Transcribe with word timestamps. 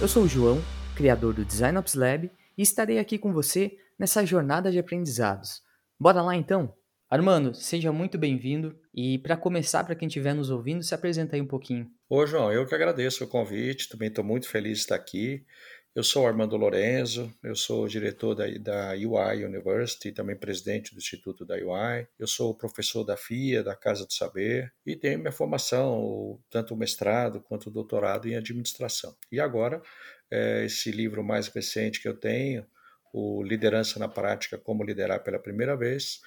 Eu 0.00 0.08
sou 0.08 0.22
o 0.22 0.28
João, 0.28 0.62
criador 0.96 1.34
do 1.34 1.44
Design 1.44 1.76
Ops 1.76 1.92
Lab, 1.92 2.30
e 2.56 2.62
estarei 2.62 2.98
aqui 2.98 3.18
com 3.18 3.34
você 3.34 3.76
nessa 3.98 4.24
jornada 4.24 4.72
de 4.72 4.78
aprendizados. 4.78 5.60
Bora 5.98 6.22
lá 6.22 6.34
então? 6.34 6.74
Armando, 7.10 7.52
seja 7.52 7.92
muito 7.92 8.16
bem-vindo 8.16 8.74
e 8.94 9.18
para 9.18 9.36
começar, 9.36 9.84
para 9.84 9.94
quem 9.94 10.08
estiver 10.08 10.32
nos 10.32 10.48
ouvindo, 10.48 10.82
se 10.82 10.94
apresenta 10.94 11.36
aí 11.36 11.42
um 11.42 11.46
pouquinho. 11.46 11.86
Ô 12.08 12.24
João, 12.24 12.50
eu 12.50 12.64
que 12.66 12.74
agradeço 12.74 13.24
o 13.24 13.28
convite, 13.28 13.90
também 13.90 14.08
estou 14.08 14.24
muito 14.24 14.48
feliz 14.48 14.78
de 14.78 14.84
estar 14.84 14.94
aqui. 14.94 15.44
Eu 15.92 16.04
sou 16.04 16.24
Armando 16.24 16.56
Lorenzo, 16.56 17.34
eu 17.42 17.56
sou 17.56 17.88
diretor 17.88 18.36
da, 18.36 18.46
da 18.58 18.92
UI 18.92 19.44
University, 19.44 20.12
também 20.12 20.36
presidente 20.36 20.94
do 20.94 20.98
Instituto 20.98 21.44
da 21.44 21.56
UI. 21.56 22.06
Eu 22.16 22.28
sou 22.28 22.54
professor 22.54 23.02
da 23.02 23.16
FIA, 23.16 23.64
da 23.64 23.74
Casa 23.74 24.06
do 24.06 24.12
Saber, 24.12 24.72
e 24.86 24.94
tenho 24.94 25.18
minha 25.18 25.32
formação, 25.32 26.38
tanto 26.48 26.74
o 26.74 26.76
mestrado 26.76 27.40
quanto 27.40 27.66
o 27.66 27.72
doutorado 27.72 28.28
em 28.28 28.36
administração. 28.36 29.16
E 29.32 29.40
agora, 29.40 29.82
é, 30.30 30.64
esse 30.64 30.92
livro 30.92 31.24
mais 31.24 31.48
recente 31.48 32.00
que 32.00 32.06
eu 32.06 32.14
tenho, 32.14 32.64
o 33.12 33.42
Liderança 33.42 33.98
na 33.98 34.08
Prática, 34.08 34.56
Como 34.56 34.84
Liderar 34.84 35.24
pela 35.24 35.40
Primeira 35.40 35.76
Vez, 35.76 36.20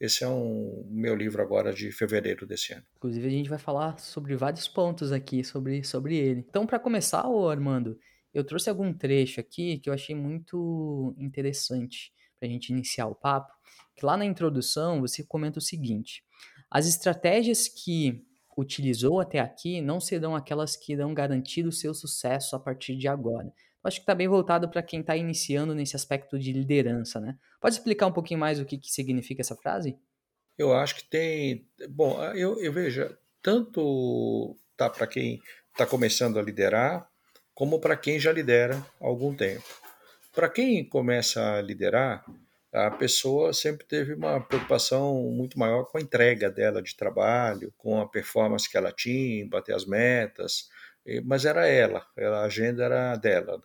esse 0.00 0.24
é 0.24 0.28
um 0.28 0.88
meu 0.88 1.14
livro 1.14 1.42
agora 1.42 1.74
de 1.74 1.92
fevereiro 1.92 2.46
desse 2.46 2.72
ano. 2.72 2.84
Inclusive, 2.96 3.26
a 3.26 3.30
gente 3.30 3.50
vai 3.50 3.58
falar 3.58 3.98
sobre 3.98 4.34
vários 4.34 4.66
pontos 4.66 5.12
aqui 5.12 5.44
sobre, 5.44 5.84
sobre 5.84 6.16
ele. 6.16 6.42
Então, 6.48 6.66
para 6.66 6.78
começar, 6.78 7.28
ô 7.28 7.50
Armando, 7.50 7.98
eu 8.32 8.44
trouxe 8.44 8.70
algum 8.70 8.92
trecho 8.92 9.40
aqui 9.40 9.78
que 9.78 9.88
eu 9.88 9.94
achei 9.94 10.14
muito 10.14 11.14
interessante 11.18 12.12
para 12.38 12.48
a 12.48 12.50
gente 12.50 12.70
iniciar 12.70 13.06
o 13.06 13.14
papo. 13.14 13.52
Que 13.96 14.06
lá 14.06 14.16
na 14.16 14.24
introdução 14.24 15.00
você 15.00 15.22
comenta 15.22 15.58
o 15.58 15.62
seguinte: 15.62 16.24
as 16.70 16.86
estratégias 16.86 17.68
que 17.68 18.24
utilizou 18.56 19.20
até 19.20 19.38
aqui 19.38 19.80
não 19.80 20.00
serão 20.00 20.34
aquelas 20.36 20.76
que 20.76 20.92
irão 20.92 21.14
garantir 21.14 21.66
o 21.66 21.72
seu 21.72 21.94
sucesso 21.94 22.54
a 22.54 22.60
partir 22.60 22.96
de 22.96 23.08
agora. 23.08 23.46
Eu 23.46 23.88
acho 23.88 23.96
que 23.96 24.02
está 24.02 24.14
bem 24.14 24.28
voltado 24.28 24.68
para 24.68 24.82
quem 24.82 25.00
está 25.00 25.16
iniciando 25.16 25.74
nesse 25.74 25.96
aspecto 25.96 26.38
de 26.38 26.52
liderança, 26.52 27.18
né? 27.18 27.38
Pode 27.60 27.74
explicar 27.74 28.06
um 28.06 28.12
pouquinho 28.12 28.38
mais 28.38 28.60
o 28.60 28.64
que, 28.64 28.76
que 28.76 28.90
significa 28.90 29.40
essa 29.40 29.56
frase? 29.56 29.98
Eu 30.58 30.74
acho 30.74 30.96
que 30.96 31.04
tem. 31.08 31.66
Bom, 31.88 32.22
eu, 32.34 32.60
eu 32.60 32.72
vejo, 32.72 33.16
tanto 33.42 34.58
tá 34.76 34.90
para 34.90 35.06
quem 35.06 35.40
está 35.72 35.86
começando 35.86 36.38
a 36.38 36.42
liderar, 36.42 37.09
como 37.54 37.80
para 37.80 37.96
quem 37.96 38.18
já 38.18 38.32
lidera 38.32 38.76
há 39.00 39.06
algum 39.06 39.34
tempo. 39.34 39.64
Para 40.32 40.48
quem 40.48 40.84
começa 40.84 41.54
a 41.54 41.60
liderar, 41.60 42.24
a 42.72 42.90
pessoa 42.90 43.52
sempre 43.52 43.84
teve 43.84 44.14
uma 44.14 44.40
preocupação 44.40 45.14
muito 45.24 45.58
maior 45.58 45.84
com 45.84 45.98
a 45.98 46.00
entrega 46.00 46.48
dela 46.48 46.80
de 46.80 46.96
trabalho, 46.96 47.74
com 47.76 48.00
a 48.00 48.08
performance 48.08 48.70
que 48.70 48.76
ela 48.76 48.92
tinha, 48.92 49.48
bater 49.48 49.74
as 49.74 49.84
metas, 49.84 50.68
mas 51.24 51.44
era 51.44 51.66
ela, 51.66 52.06
a 52.16 52.42
agenda 52.42 52.84
era 52.84 53.16
dela. 53.16 53.60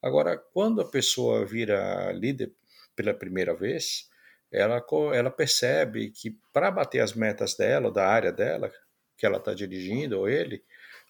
Agora, 0.00 0.36
quando 0.36 0.80
a 0.80 0.88
pessoa 0.88 1.44
vira 1.44 2.12
líder 2.12 2.52
pela 2.94 3.12
primeira 3.12 3.54
vez, 3.54 4.08
ela, 4.52 4.84
ela 5.12 5.30
percebe 5.30 6.10
que 6.10 6.38
para 6.52 6.70
bater 6.70 7.00
as 7.00 7.14
metas 7.14 7.56
dela, 7.56 7.90
da 7.90 8.06
área 8.06 8.30
dela, 8.30 8.72
que 9.16 9.26
ela 9.26 9.38
está 9.38 9.52
dirigindo, 9.52 10.20
ou 10.20 10.28
ele, 10.28 10.62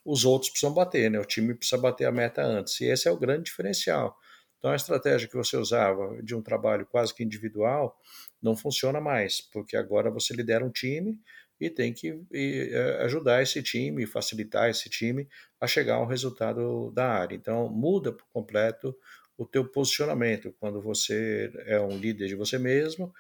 os 0.06 0.24
outros 0.24 0.50
precisam 0.50 0.72
bater, 0.74 1.10
né? 1.10 1.18
O 1.18 1.24
time 1.24 1.54
precisa 1.54 1.80
bater 1.80 2.06
a 2.06 2.12
meta 2.12 2.42
antes. 2.42 2.80
E 2.80 2.86
esse 2.86 3.08
é 3.08 3.10
o 3.10 3.18
grande 3.18 3.44
diferencial. 3.44 4.16
Então, 4.58 4.70
a 4.72 4.76
estratégia 4.76 5.28
que 5.28 5.36
você 5.36 5.56
usava 5.56 6.22
de 6.22 6.34
um 6.34 6.42
trabalho 6.42 6.86
quase 6.86 7.14
que 7.14 7.22
individual 7.22 7.96
não 8.42 8.56
funciona 8.56 9.00
mais, 9.00 9.40
porque 9.40 9.76
agora 9.76 10.10
você 10.10 10.34
lidera 10.34 10.64
um 10.64 10.70
time 10.70 11.20
e 11.60 11.70
tem 11.70 11.92
que 11.92 12.22
é, 12.32 13.02
ajudar 13.04 13.42
esse 13.42 13.62
time, 13.62 14.06
facilitar 14.06 14.68
esse 14.68 14.88
time 14.90 15.28
a 15.60 15.66
chegar 15.66 15.96
a 15.96 16.02
um 16.02 16.06
resultado 16.06 16.90
da 16.92 17.08
área. 17.08 17.34
Então, 17.34 17.68
muda 17.68 18.12
por 18.12 18.26
completo 18.32 18.94
o 19.36 19.44
teu 19.46 19.64
posicionamento 19.70 20.54
quando 20.58 20.80
você 20.80 21.50
é 21.66 21.78
um 21.80 21.96
líder 21.98 22.28
de 22.28 22.34
você 22.34 22.58
mesmo 22.58 23.12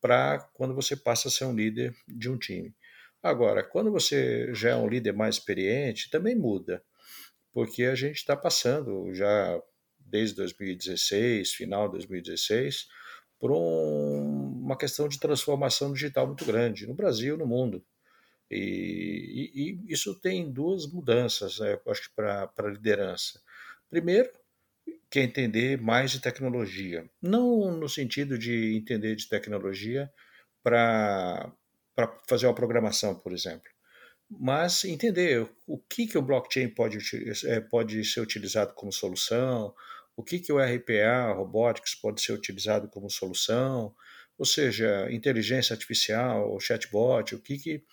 para 0.00 0.38
quando 0.54 0.74
você 0.74 0.94
passa 0.96 1.28
a 1.28 1.30
ser 1.30 1.44
um 1.46 1.54
líder 1.54 1.94
de 2.06 2.30
um 2.30 2.38
time. 2.38 2.74
Agora, 3.24 3.64
quando 3.64 3.90
você 3.90 4.52
já 4.52 4.72
é 4.72 4.76
um 4.76 4.86
líder 4.86 5.14
mais 5.14 5.36
experiente, 5.36 6.10
também 6.10 6.36
muda, 6.36 6.84
porque 7.54 7.84
a 7.84 7.94
gente 7.94 8.16
está 8.16 8.36
passando 8.36 9.14
já 9.14 9.58
desde 9.98 10.36
2016, 10.36 11.54
final 11.54 11.86
de 11.86 11.92
2016, 11.92 12.86
por 13.40 13.50
um, 13.50 14.60
uma 14.62 14.76
questão 14.76 15.08
de 15.08 15.18
transformação 15.18 15.94
digital 15.94 16.26
muito 16.26 16.44
grande 16.44 16.86
no 16.86 16.92
Brasil, 16.92 17.38
no 17.38 17.46
mundo. 17.46 17.82
E, 18.50 19.50
e, 19.54 19.70
e 19.88 19.92
isso 19.94 20.20
tem 20.20 20.52
duas 20.52 20.86
mudanças, 20.86 21.58
né, 21.60 21.80
eu 21.82 21.92
acho, 21.92 22.12
para 22.14 22.52
a 22.58 22.68
liderança. 22.68 23.40
Primeiro, 23.88 24.30
que 25.10 25.18
é 25.18 25.22
entender 25.22 25.80
mais 25.80 26.10
de 26.10 26.20
tecnologia, 26.20 27.08
não 27.22 27.74
no 27.74 27.88
sentido 27.88 28.36
de 28.36 28.76
entender 28.76 29.16
de 29.16 29.26
tecnologia 29.30 30.12
para 30.62 31.50
para 31.94 32.12
fazer 32.28 32.46
uma 32.46 32.54
programação, 32.54 33.14
por 33.14 33.32
exemplo. 33.32 33.70
Mas 34.30 34.84
entender 34.84 35.48
o 35.66 35.78
que, 35.78 36.06
que 36.06 36.18
o 36.18 36.22
blockchain 36.22 36.68
pode, 36.68 36.98
é, 37.46 37.60
pode 37.60 38.04
ser 38.04 38.20
utilizado 38.20 38.72
como 38.74 38.92
solução, 38.92 39.74
o 40.16 40.22
que, 40.22 40.38
que 40.38 40.52
o 40.52 40.58
RPA, 40.58 41.32
robotics, 41.34 41.94
pode 41.94 42.22
ser 42.22 42.32
utilizado 42.32 42.88
como 42.88 43.10
solução, 43.10 43.94
ou 44.38 44.44
seja, 44.44 45.08
inteligência 45.10 45.74
artificial, 45.74 46.58
chatbot, 46.58 47.34
o 47.34 47.40
que, 47.40 47.58
que 47.58 47.84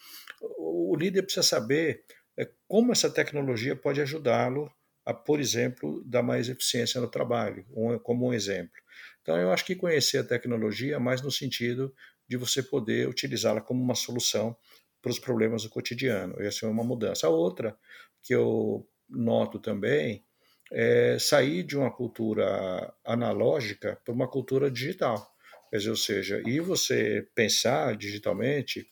o 0.58 0.96
líder 0.96 1.24
precisa 1.24 1.44
saber 1.44 2.04
é 2.38 2.50
como 2.68 2.92
essa 2.92 3.10
tecnologia 3.10 3.76
pode 3.76 4.02
ajudá-lo 4.02 4.72
a, 5.06 5.14
por 5.14 5.40
exemplo, 5.40 6.04
dar 6.06 6.24
mais 6.24 6.50
eficiência 6.50 7.02
no 7.02 7.10
trabalho, 7.10 7.66
como 8.04 8.28
um 8.28 8.34
exemplo. 8.34 8.80
Então, 9.22 9.38
eu 9.38 9.52
acho 9.52 9.66
que 9.66 9.76
conhecer 9.76 10.20
a 10.20 10.24
tecnologia 10.24 10.96
é 10.96 11.00
mais 11.00 11.22
no 11.22 11.32
sentido 11.32 11.94
de 12.32 12.38
você 12.38 12.64
poder 12.64 13.10
utilizá-la 13.10 13.60
como 13.60 13.84
uma 13.84 13.94
solução 13.94 14.56
para 15.02 15.12
os 15.12 15.20
problemas 15.20 15.64
do 15.64 15.70
cotidiano. 15.70 16.42
Essa 16.42 16.66
é 16.66 16.70
uma 16.70 16.82
mudança. 16.84 17.28
A 17.28 17.30
outra 17.30 17.78
que 18.24 18.34
eu 18.34 18.88
noto 19.10 19.60
também 19.60 20.24
é 20.72 21.18
sair 21.20 21.62
de 21.64 21.78
uma 21.78 21.92
cultura 21.92 22.94
analógica 23.04 24.00
para 24.06 24.14
uma 24.14 24.30
cultura 24.30 24.72
digital. 24.72 25.30
Quer 25.70 25.80
dizer, 25.80 25.90
ou 25.90 25.98
seja, 25.98 26.42
e 26.46 26.62
você 26.62 27.28
pensar 27.36 27.98
digitalmente 27.98 28.90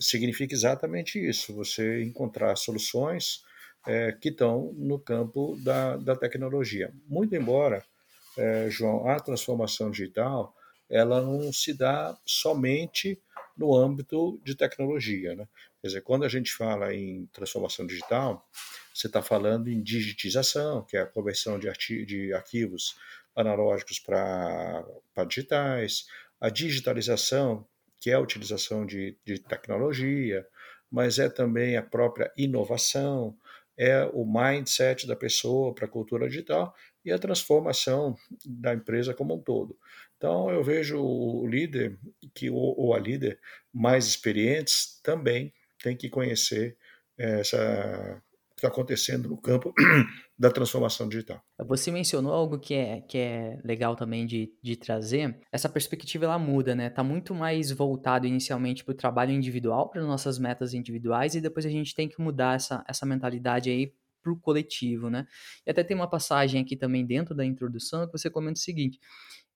significa 0.00 0.54
exatamente 0.54 1.18
isso, 1.18 1.54
você 1.54 2.02
encontrar 2.02 2.56
soluções 2.56 3.42
é, 3.86 4.12
que 4.12 4.30
estão 4.30 4.72
no 4.78 4.98
campo 4.98 5.58
da, 5.62 5.98
da 5.98 6.16
tecnologia. 6.16 6.90
Muito 7.06 7.36
embora, 7.36 7.84
é, 8.38 8.70
João, 8.70 9.06
a 9.06 9.20
transformação 9.20 9.90
digital 9.90 10.54
ela 10.88 11.20
não 11.20 11.52
se 11.52 11.74
dá 11.74 12.18
somente 12.24 13.20
no 13.56 13.74
âmbito 13.74 14.40
de 14.44 14.54
tecnologia. 14.54 15.34
Né? 15.34 15.46
Quer 15.80 15.88
dizer, 15.88 16.00
quando 16.02 16.24
a 16.24 16.28
gente 16.28 16.52
fala 16.52 16.94
em 16.94 17.26
transformação 17.32 17.86
digital, 17.86 18.48
você 18.94 19.06
está 19.06 19.22
falando 19.22 19.68
em 19.68 19.82
digitização, 19.82 20.84
que 20.84 20.96
é 20.96 21.00
a 21.00 21.06
conversão 21.06 21.58
de, 21.58 21.68
de 22.06 22.32
arquivos 22.32 22.96
analógicos 23.34 23.98
para 23.98 24.84
digitais, 25.28 26.06
a 26.40 26.50
digitalização, 26.50 27.66
que 28.00 28.10
é 28.10 28.14
a 28.14 28.20
utilização 28.20 28.86
de, 28.86 29.16
de 29.24 29.38
tecnologia, 29.38 30.46
mas 30.90 31.18
é 31.18 31.28
também 31.28 31.76
a 31.76 31.82
própria 31.82 32.32
inovação, 32.36 33.36
é 33.78 34.04
o 34.12 34.24
mindset 34.24 35.06
da 35.06 35.14
pessoa 35.14 35.72
para 35.72 35.86
a 35.86 35.88
cultura 35.88 36.28
digital 36.28 36.74
e 37.04 37.12
a 37.12 37.18
transformação 37.18 38.16
da 38.44 38.74
empresa 38.74 39.14
como 39.14 39.34
um 39.34 39.40
todo. 39.40 39.78
Então, 40.16 40.50
eu 40.50 40.64
vejo 40.64 41.00
o 41.00 41.46
líder 41.46 41.96
que 42.34 42.50
ou 42.50 42.92
a 42.92 42.98
líder 42.98 43.38
mais 43.72 44.06
experientes 44.06 45.00
também 45.02 45.54
tem 45.82 45.96
que 45.96 46.08
conhecer 46.08 46.76
essa 47.16 48.20
que 48.58 48.66
está 48.66 48.68
acontecendo 48.68 49.28
no 49.28 49.40
campo 49.40 49.72
da 50.36 50.50
transformação 50.50 51.08
digital. 51.08 51.40
Você 51.66 51.90
mencionou 51.90 52.32
algo 52.32 52.58
que 52.58 52.74
é, 52.74 53.00
que 53.02 53.16
é 53.16 53.60
legal 53.64 53.94
também 53.94 54.26
de, 54.26 54.52
de 54.60 54.76
trazer. 54.76 55.38
Essa 55.52 55.68
perspectiva 55.68 56.24
ela 56.24 56.38
muda, 56.38 56.74
né? 56.74 56.88
Está 56.88 57.04
muito 57.04 57.34
mais 57.34 57.70
voltado 57.70 58.26
inicialmente 58.26 58.84
para 58.84 58.92
o 58.92 58.96
trabalho 58.96 59.32
individual, 59.32 59.88
para 59.88 60.02
nossas 60.02 60.38
metas 60.38 60.74
individuais, 60.74 61.34
e 61.34 61.40
depois 61.40 61.64
a 61.64 61.70
gente 61.70 61.94
tem 61.94 62.08
que 62.08 62.20
mudar 62.20 62.56
essa, 62.56 62.84
essa 62.88 63.06
mentalidade 63.06 63.70
aí 63.70 63.92
para 64.20 64.32
o 64.32 64.36
coletivo, 64.36 65.08
né? 65.08 65.26
E 65.64 65.70
até 65.70 65.84
tem 65.84 65.96
uma 65.96 66.10
passagem 66.10 66.60
aqui 66.60 66.76
também 66.76 67.06
dentro 67.06 67.34
da 67.34 67.44
introdução 67.44 68.06
que 68.06 68.12
você 68.12 68.28
comenta 68.28 68.58
o 68.58 68.62
seguinte: 68.62 68.98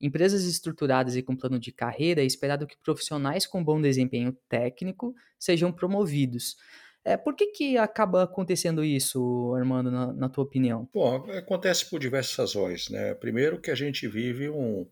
empresas 0.00 0.44
estruturadas 0.44 1.16
e 1.16 1.22
com 1.22 1.36
plano 1.36 1.58
de 1.58 1.72
carreira 1.72 2.22
é 2.22 2.24
esperado 2.24 2.66
que 2.66 2.76
profissionais 2.82 3.46
com 3.46 3.64
bom 3.64 3.80
desempenho 3.80 4.36
técnico 4.48 5.12
sejam 5.38 5.72
promovidos. 5.72 6.56
É, 7.04 7.16
por 7.16 7.34
que, 7.34 7.48
que 7.48 7.76
acaba 7.76 8.22
acontecendo 8.22 8.84
isso, 8.84 9.52
Armando, 9.56 9.90
na, 9.90 10.12
na 10.12 10.28
tua 10.28 10.44
opinião? 10.44 10.88
Bom, 10.92 11.16
acontece 11.32 11.90
por 11.90 11.98
diversas 11.98 12.36
razões. 12.36 12.88
Né? 12.88 13.14
Primeiro 13.14 13.60
que 13.60 13.70
a 13.70 13.74
gente 13.74 14.06
vive 14.06 14.48
um, 14.48 14.86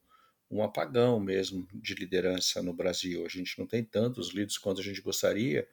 um 0.50 0.62
apagão 0.62 1.20
mesmo 1.20 1.66
de 1.72 1.94
liderança 1.94 2.62
no 2.62 2.72
Brasil. 2.72 3.24
A 3.24 3.28
gente 3.28 3.56
não 3.58 3.66
tem 3.66 3.84
tantos 3.84 4.30
líderes 4.30 4.58
quanto 4.58 4.80
a 4.80 4.84
gente 4.84 5.00
gostaria, 5.00 5.66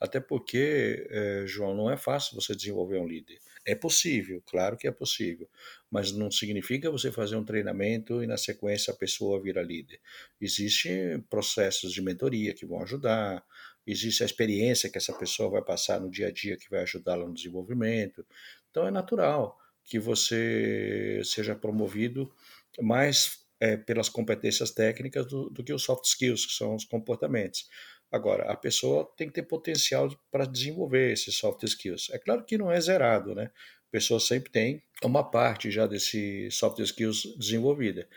até 0.00 0.18
porque, 0.18 1.06
é, 1.10 1.44
João, 1.46 1.74
não 1.74 1.90
é 1.90 1.96
fácil 1.96 2.34
você 2.34 2.56
desenvolver 2.56 2.98
um 2.98 3.06
líder. 3.06 3.38
É 3.64 3.74
possível, 3.74 4.42
claro 4.44 4.76
que 4.76 4.88
é 4.88 4.90
possível, 4.90 5.48
mas 5.88 6.10
não 6.10 6.30
significa 6.30 6.90
você 6.90 7.12
fazer 7.12 7.36
um 7.36 7.44
treinamento 7.44 8.20
e 8.20 8.26
na 8.26 8.36
sequência 8.36 8.92
a 8.92 8.96
pessoa 8.96 9.40
vira 9.40 9.62
líder. 9.62 10.00
Existem 10.40 11.20
processos 11.30 11.92
de 11.92 12.02
mentoria 12.02 12.54
que 12.54 12.66
vão 12.66 12.82
ajudar, 12.82 13.44
existe 13.86 14.22
a 14.22 14.26
experiência 14.26 14.90
que 14.90 14.98
essa 14.98 15.12
pessoa 15.12 15.50
vai 15.50 15.62
passar 15.62 16.00
no 16.00 16.10
dia 16.10 16.28
a 16.28 16.32
dia 16.32 16.56
que 16.56 16.70
vai 16.70 16.82
ajudá-la 16.82 17.26
no 17.26 17.34
desenvolvimento. 17.34 18.24
Então 18.70 18.86
é 18.86 18.90
natural 18.90 19.58
que 19.84 19.98
você 19.98 21.20
seja 21.24 21.54
promovido 21.54 22.32
mais 22.80 23.40
é, 23.60 23.76
pelas 23.76 24.08
competências 24.08 24.70
técnicas 24.70 25.26
do, 25.26 25.50
do 25.50 25.62
que 25.62 25.72
os 25.72 25.82
soft 25.82 26.04
skills, 26.04 26.46
que 26.46 26.52
são 26.52 26.74
os 26.74 26.84
comportamentos. 26.84 27.68
Agora, 28.10 28.50
a 28.50 28.56
pessoa 28.56 29.10
tem 29.16 29.26
que 29.28 29.34
ter 29.34 29.42
potencial 29.42 30.08
para 30.30 30.44
desenvolver 30.44 31.12
esses 31.12 31.36
soft 31.36 31.62
skills. 31.64 32.10
É 32.10 32.18
claro 32.18 32.44
que 32.44 32.58
não 32.58 32.70
é 32.70 32.80
zerado, 32.80 33.34
né? 33.34 33.50
A 33.88 33.90
pessoa 33.90 34.20
sempre 34.20 34.50
tem 34.50 34.82
uma 35.02 35.22
parte 35.22 35.70
já 35.70 35.86
desse 35.86 36.50
soft 36.50 36.78
skills 36.80 37.36
desenvolvida 37.38 38.08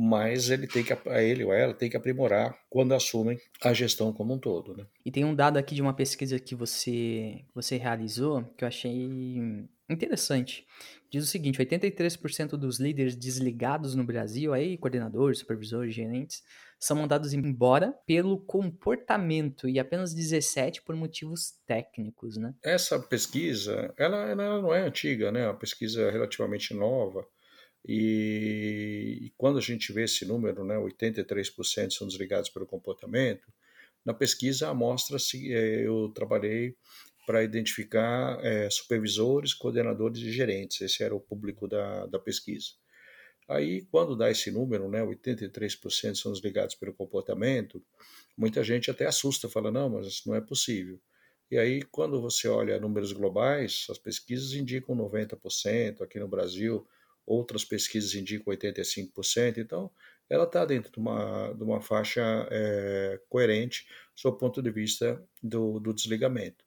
mas 0.00 0.48
ele 0.48 0.68
tem 0.68 0.84
que 0.84 0.96
ele 1.06 1.42
ou 1.42 1.52
ela 1.52 1.74
tem 1.74 1.90
que 1.90 1.96
aprimorar 1.96 2.56
quando 2.70 2.94
assumem 2.94 3.36
a 3.60 3.72
gestão 3.72 4.12
como 4.12 4.32
um 4.32 4.38
todo, 4.38 4.76
né? 4.76 4.86
E 5.04 5.10
tem 5.10 5.24
um 5.24 5.34
dado 5.34 5.56
aqui 5.56 5.74
de 5.74 5.82
uma 5.82 5.92
pesquisa 5.92 6.38
que 6.38 6.54
você 6.54 7.44
você 7.52 7.76
realizou 7.76 8.44
que 8.56 8.62
eu 8.62 8.68
achei 8.68 9.08
interessante. 9.90 10.64
Diz 11.10 11.24
o 11.24 11.26
seguinte: 11.26 11.58
83% 11.58 12.50
dos 12.50 12.78
líderes 12.78 13.16
desligados 13.16 13.96
no 13.96 14.04
Brasil, 14.04 14.54
aí 14.54 14.78
coordenadores, 14.78 15.40
supervisores, 15.40 15.92
gerentes, 15.92 16.44
são 16.78 16.98
mandados 16.98 17.32
embora 17.32 17.92
pelo 18.06 18.38
comportamento 18.38 19.68
e 19.68 19.80
apenas 19.80 20.14
17 20.14 20.82
por 20.82 20.94
motivos 20.94 21.54
técnicos, 21.66 22.36
né? 22.36 22.54
Essa 22.62 23.00
pesquisa, 23.00 23.92
ela, 23.98 24.30
ela 24.30 24.62
não 24.62 24.72
é 24.72 24.82
antiga, 24.82 25.32
né? 25.32 25.40
É 25.40 25.46
uma 25.46 25.58
pesquisa 25.58 26.08
relativamente 26.08 26.72
nova 26.72 27.26
e, 27.88 29.18
e 29.22 29.30
quando 29.38 29.56
a 29.56 29.62
gente 29.62 29.94
vê 29.94 30.04
esse 30.04 30.26
número, 30.26 30.62
né, 30.62 30.76
83% 30.76 31.90
são 31.90 32.06
desligados 32.06 32.50
pelo 32.50 32.66
comportamento, 32.66 33.50
na 34.04 34.12
pesquisa 34.12 34.68
amostra-se, 34.68 35.50
é, 35.54 35.86
eu 35.86 36.10
trabalhei 36.14 36.76
para 37.26 37.42
identificar 37.42 38.38
é, 38.44 38.68
supervisores, 38.68 39.54
coordenadores 39.54 40.20
e 40.20 40.30
gerentes, 40.30 40.82
esse 40.82 41.02
era 41.02 41.16
o 41.16 41.20
público 41.20 41.66
da, 41.66 42.04
da 42.06 42.18
pesquisa. 42.18 42.72
Aí, 43.48 43.86
quando 43.90 44.14
dá 44.14 44.30
esse 44.30 44.50
número, 44.50 44.90
né, 44.90 45.02
83% 45.02 46.14
são 46.14 46.32
desligados 46.32 46.74
pelo 46.74 46.92
comportamento, 46.92 47.82
muita 48.36 48.62
gente 48.62 48.90
até 48.90 49.06
assusta, 49.06 49.48
fala, 49.48 49.70
não, 49.70 49.88
mas 49.88 50.06
isso 50.06 50.28
não 50.28 50.36
é 50.36 50.40
possível. 50.42 51.00
E 51.50 51.56
aí, 51.56 51.82
quando 51.84 52.20
você 52.20 52.46
olha 52.48 52.78
números 52.78 53.12
globais, 53.12 53.86
as 53.88 53.96
pesquisas 53.96 54.52
indicam 54.52 54.94
90%, 54.94 56.02
aqui 56.02 56.18
no 56.18 56.28
Brasil 56.28 56.86
outras 57.28 57.64
pesquisas 57.64 58.14
indicam 58.14 58.54
85%, 58.54 59.58
então 59.58 59.90
ela 60.30 60.44
está 60.44 60.64
dentro 60.64 60.92
de 60.92 60.98
uma, 60.98 61.52
de 61.52 61.62
uma 61.62 61.80
faixa 61.80 62.22
é, 62.50 63.20
coerente 63.28 63.86
sob 64.14 64.36
o 64.36 64.38
ponto 64.38 64.62
de 64.62 64.70
vista 64.70 65.22
do, 65.42 65.78
do 65.78 65.92
desligamento. 65.92 66.64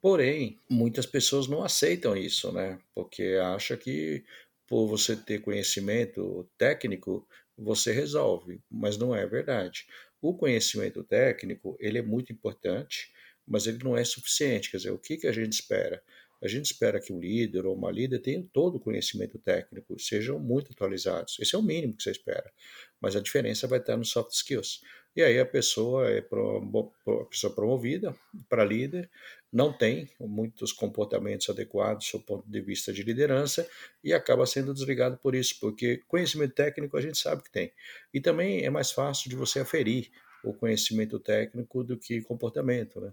Porém, 0.00 0.58
muitas 0.68 1.06
pessoas 1.06 1.46
não 1.46 1.62
aceitam 1.62 2.16
isso, 2.16 2.50
né? 2.52 2.78
Porque 2.94 3.38
acha 3.40 3.76
que 3.76 4.24
por 4.66 4.88
você 4.88 5.14
ter 5.14 5.40
conhecimento 5.40 6.48
técnico, 6.58 7.28
você 7.56 7.92
resolve, 7.92 8.60
mas 8.70 8.96
não 8.96 9.14
é 9.14 9.26
verdade. 9.26 9.86
O 10.20 10.34
conhecimento 10.34 11.04
técnico, 11.04 11.76
ele 11.78 11.98
é 11.98 12.02
muito 12.02 12.32
importante, 12.32 13.12
mas 13.46 13.66
ele 13.66 13.78
não 13.84 13.96
é 13.96 14.04
suficiente. 14.04 14.70
Quer 14.70 14.78
dizer, 14.78 14.90
o 14.90 14.98
que, 14.98 15.18
que 15.18 15.26
a 15.26 15.32
gente 15.32 15.52
espera? 15.52 16.02
A 16.42 16.48
gente 16.48 16.66
espera 16.66 17.00
que 17.00 17.12
um 17.12 17.20
líder 17.20 17.64
ou 17.66 17.74
uma 17.74 17.90
líder 17.90 18.18
tenha 18.18 18.44
todo 18.52 18.76
o 18.76 18.80
conhecimento 18.80 19.38
técnico, 19.38 19.98
sejam 19.98 20.38
muito 20.40 20.72
atualizados. 20.72 21.38
Esse 21.38 21.54
é 21.54 21.58
o 21.58 21.62
mínimo 21.62 21.96
que 21.96 22.02
você 22.02 22.10
espera. 22.10 22.52
Mas 23.00 23.14
a 23.14 23.20
diferença 23.20 23.68
vai 23.68 23.78
estar 23.78 23.96
nos 23.96 24.10
soft 24.10 24.32
skills. 24.32 24.80
E 25.14 25.22
aí 25.22 25.38
a 25.38 25.46
pessoa 25.46 26.10
é 26.10 26.18
a 26.20 27.24
pessoa 27.26 27.54
promovida 27.54 28.16
para 28.48 28.64
líder, 28.64 29.10
não 29.52 29.70
tem 29.70 30.08
muitos 30.18 30.72
comportamentos 30.72 31.50
adequados 31.50 32.10
do 32.10 32.20
ponto 32.20 32.50
de 32.50 32.60
vista 32.62 32.92
de 32.92 33.02
liderança 33.02 33.68
e 34.02 34.14
acaba 34.14 34.46
sendo 34.46 34.72
desligado 34.72 35.18
por 35.18 35.34
isso, 35.34 35.60
porque 35.60 35.98
conhecimento 36.08 36.54
técnico 36.54 36.96
a 36.96 37.00
gente 37.02 37.18
sabe 37.18 37.42
que 37.42 37.52
tem. 37.52 37.70
E 38.12 38.20
também 38.20 38.64
é 38.64 38.70
mais 38.70 38.90
fácil 38.90 39.28
de 39.28 39.36
você 39.36 39.60
aferir 39.60 40.10
o 40.42 40.52
conhecimento 40.52 41.18
técnico 41.18 41.84
do 41.84 41.96
que 41.96 42.20
comportamento. 42.22 43.00
Né? 43.00 43.12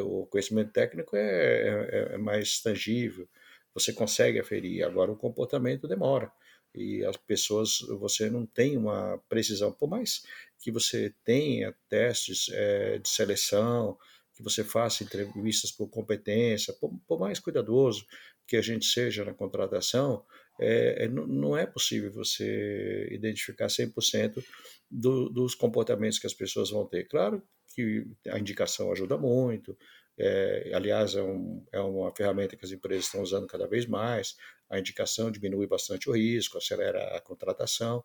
O 0.00 0.26
conhecimento 0.26 0.72
técnico 0.72 1.16
é, 1.16 2.10
é, 2.10 2.14
é 2.14 2.18
mais 2.18 2.60
tangível, 2.60 3.28
você 3.74 3.92
consegue 3.92 4.38
aferir, 4.38 4.84
agora 4.84 5.10
o 5.10 5.16
comportamento 5.16 5.88
demora. 5.88 6.30
E 6.74 7.04
as 7.04 7.16
pessoas, 7.16 7.80
você 7.98 8.30
não 8.30 8.46
tem 8.46 8.76
uma 8.78 9.18
precisão, 9.28 9.72
por 9.72 9.88
mais 9.88 10.22
que 10.58 10.70
você 10.70 11.14
tenha 11.24 11.74
testes 11.88 12.48
é, 12.50 12.98
de 12.98 13.08
seleção, 13.08 13.98
que 14.34 14.42
você 14.42 14.64
faça 14.64 15.04
entrevistas 15.04 15.70
por 15.70 15.88
competência, 15.88 16.72
por, 16.74 16.90
por 17.06 17.20
mais 17.20 17.38
cuidadoso 17.38 18.06
que 18.46 18.56
a 18.56 18.62
gente 18.62 18.86
seja 18.86 19.24
na 19.24 19.34
contratação, 19.34 20.24
é, 20.62 21.04
é, 21.04 21.08
não 21.08 21.56
é 21.56 21.66
possível 21.66 22.12
você 22.12 23.08
identificar 23.10 23.66
100% 23.66 24.42
do, 24.90 25.28
dos 25.28 25.54
comportamentos 25.54 26.18
que 26.18 26.26
as 26.26 26.34
pessoas 26.34 26.70
vão 26.70 26.86
ter. 26.86 27.04
Claro 27.08 27.42
que 27.74 28.06
a 28.28 28.38
indicação 28.38 28.92
ajuda 28.92 29.16
muito, 29.16 29.76
é, 30.18 30.70
aliás, 30.74 31.14
é, 31.14 31.22
um, 31.22 31.64
é, 31.72 31.80
uma 31.80 32.14
ferramenta 32.14 32.56
que 32.56 32.64
as 32.64 32.70
empresas 32.70 33.06
estão 33.06 33.22
usando 33.22 33.46
cada 33.46 33.66
vez 33.66 33.86
mais. 33.86 34.36
A 34.70 34.78
indicação 34.78 35.30
diminui 35.30 35.66
bastante 35.66 36.08
o 36.08 36.12
risco, 36.12 36.58
acelera 36.58 37.16
a 37.16 37.20
contratação, 37.20 38.04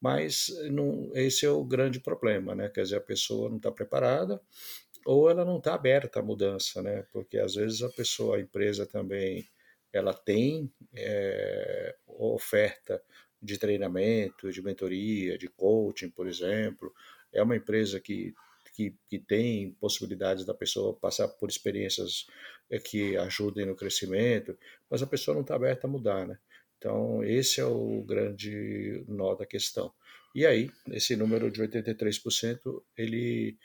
mas 0.00 0.46
não, 0.70 1.10
esse 1.14 1.44
é 1.44 1.50
o 1.50 1.64
grande 1.64 2.00
problema, 2.00 2.54
né? 2.54 2.68
Quer 2.68 2.82
dizer, 2.82 2.96
a 2.96 3.00
pessoa 3.00 3.50
não 3.50 3.58
está 3.58 3.70
preparada 3.70 4.40
ou 5.04 5.30
ela 5.30 5.44
não 5.44 5.58
está 5.58 5.74
aberta 5.74 6.20
à 6.20 6.22
mudança, 6.22 6.82
né? 6.82 7.04
Porque 7.12 7.38
às 7.38 7.54
vezes 7.54 7.82
a 7.82 7.88
pessoa, 7.90 8.36
a 8.36 8.40
empresa 8.40 8.86
também 8.86 9.46
ela 9.92 10.14
tem 10.14 10.70
é, 10.94 11.96
oferta 12.06 13.02
de 13.42 13.58
treinamento, 13.58 14.52
de 14.52 14.62
mentoria, 14.62 15.38
de 15.38 15.48
coaching, 15.48 16.10
por 16.10 16.26
exemplo. 16.26 16.92
É 17.32 17.42
uma 17.42 17.56
empresa 17.56 17.98
que, 17.98 18.34
que, 18.74 18.94
que 19.08 19.18
tem 19.18 19.72
possibilidades 19.80 20.44
da 20.44 20.54
pessoa 20.54 20.94
passar 20.94 21.28
por 21.28 21.48
experiências 21.48 22.26
é, 22.68 22.78
que 22.78 23.16
ajudem 23.16 23.66
no 23.66 23.74
crescimento, 23.74 24.56
mas 24.88 25.02
a 25.02 25.06
pessoa 25.06 25.34
não 25.34 25.42
está 25.42 25.54
aberta 25.54 25.86
a 25.86 25.90
mudar, 25.90 26.26
né? 26.26 26.38
Então, 26.78 27.22
esse 27.22 27.60
é 27.60 27.64
o 27.64 28.02
grande 28.02 29.04
nó 29.06 29.34
da 29.34 29.44
questão. 29.44 29.92
E 30.34 30.46
aí, 30.46 30.70
esse 30.92 31.14
número 31.16 31.50
de 31.50 31.60
83%, 31.60 32.82
ele 32.96 33.58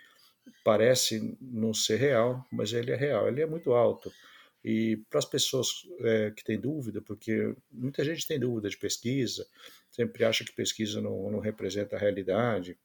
parece 0.63 1.37
não 1.39 1.73
ser 1.73 1.97
real, 1.97 2.45
mas 2.51 2.73
ele 2.73 2.91
é 2.91 2.95
real, 2.95 3.27
ele 3.27 3.41
é 3.41 3.45
muito 3.45 3.71
alto. 3.73 4.11
E 4.67 4.97
para 5.11 5.19
as 5.19 5.25
pessoas 5.25 5.67
é, 5.99 6.31
que 6.31 6.43
têm 6.43 6.59
dúvida, 6.59 6.99
porque 6.99 7.55
muita 7.71 8.03
gente 8.03 8.25
tem 8.25 8.39
dúvida 8.39 8.67
de 8.67 8.75
pesquisa, 8.75 9.45
sempre 9.91 10.25
acha 10.25 10.43
que 10.43 10.51
pesquisa 10.51 10.99
não, 10.99 11.29
não 11.29 11.37
representa 11.39 11.95
a 11.95 11.99
realidade, 11.99 12.75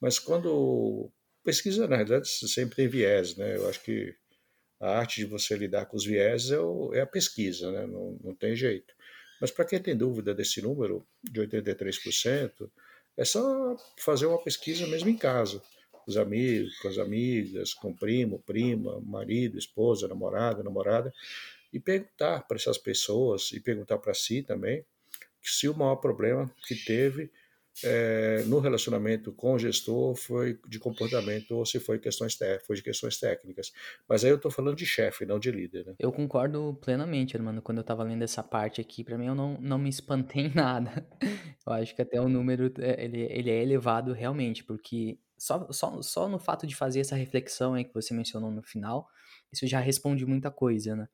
mas 0.00 0.18
quando 0.18 1.12
pesquisa, 1.44 1.86
na 1.86 1.94
realidade, 1.94 2.28
sempre 2.28 2.74
tem 2.74 2.88
viés, 2.88 3.36
né? 3.36 3.56
Eu 3.56 3.68
acho 3.68 3.80
que 3.84 4.12
a 4.80 4.98
arte 4.98 5.20
de 5.20 5.26
você 5.26 5.56
lidar 5.56 5.86
com 5.86 5.96
os 5.96 6.04
viés 6.04 6.50
é, 6.50 6.58
o, 6.58 6.92
é 6.92 7.02
a 7.02 7.06
pesquisa, 7.06 7.70
né? 7.70 7.86
Não, 7.86 8.18
não 8.20 8.34
tem 8.34 8.56
jeito. 8.56 8.92
Mas 9.40 9.52
para 9.52 9.64
quem 9.64 9.80
tem 9.80 9.96
dúvida 9.96 10.34
desse 10.34 10.60
número 10.60 11.06
de 11.22 11.40
83%, 11.40 12.68
é 13.16 13.24
só 13.24 13.76
fazer 13.96 14.26
uma 14.26 14.42
pesquisa 14.42 14.88
mesmo 14.88 15.08
em 15.08 15.16
casa 15.16 15.62
com 16.04 16.10
os 16.10 16.16
amigos, 16.16 16.78
com 16.78 16.88
as 16.88 16.98
amigas, 16.98 17.74
com 17.74 17.94
primo, 17.94 18.38
prima, 18.40 19.00
marido, 19.00 19.58
esposa, 19.58 20.08
namorada, 20.08 20.62
namorada, 20.62 21.12
e 21.72 21.80
perguntar 21.80 22.46
para 22.46 22.56
essas 22.56 22.78
pessoas 22.78 23.52
e 23.52 23.60
perguntar 23.60 23.98
para 23.98 24.14
si 24.14 24.42
também 24.42 24.84
se 25.40 25.68
o 25.68 25.76
maior 25.76 25.96
problema 25.96 26.50
que 26.66 26.74
teve 26.74 27.30
é, 27.82 28.42
no 28.46 28.58
relacionamento 28.58 29.32
com 29.32 29.54
o 29.54 29.58
gestor 29.58 30.14
foi 30.14 30.58
de 30.68 30.78
comportamento 30.78 31.52
ou 31.52 31.64
se 31.64 31.80
foi 31.80 31.98
questões 31.98 32.38
foi 32.66 32.76
de 32.76 32.82
questões 32.82 33.18
técnicas. 33.18 33.72
Mas 34.08 34.24
aí 34.24 34.30
eu 34.30 34.36
estou 34.36 34.50
falando 34.50 34.76
de 34.76 34.84
chefe, 34.84 35.24
não 35.24 35.38
de 35.38 35.50
líder. 35.50 35.86
Né? 35.86 35.94
Eu 35.98 36.12
concordo 36.12 36.78
plenamente, 36.82 37.36
mano. 37.38 37.62
Quando 37.62 37.78
eu 37.78 37.82
estava 37.82 38.02
lendo 38.02 38.22
essa 38.22 38.42
parte 38.42 38.80
aqui, 38.80 39.02
para 39.02 39.16
mim 39.16 39.26
eu 39.26 39.34
não, 39.34 39.58
não 39.60 39.78
me 39.78 39.88
espantei 39.88 40.46
em 40.46 40.54
nada. 40.54 41.06
Eu 41.64 41.72
acho 41.74 41.94
que 41.94 42.02
até 42.02 42.20
o 42.20 42.28
número 42.28 42.72
é, 42.80 43.04
ele, 43.04 43.20
ele 43.30 43.48
é 43.48 43.62
elevado 43.62 44.12
realmente, 44.12 44.64
porque 44.64 45.16
só, 45.42 45.66
só, 45.72 46.00
só 46.02 46.28
no 46.28 46.38
fato 46.38 46.68
de 46.68 46.76
fazer 46.76 47.00
essa 47.00 47.16
reflexão 47.16 47.74
aí 47.74 47.84
que 47.84 47.92
você 47.92 48.14
mencionou 48.14 48.48
no 48.48 48.62
final, 48.62 49.08
isso 49.52 49.66
já 49.66 49.80
responde 49.80 50.24
muita 50.24 50.52
coisa, 50.52 50.94
né? 50.94 51.08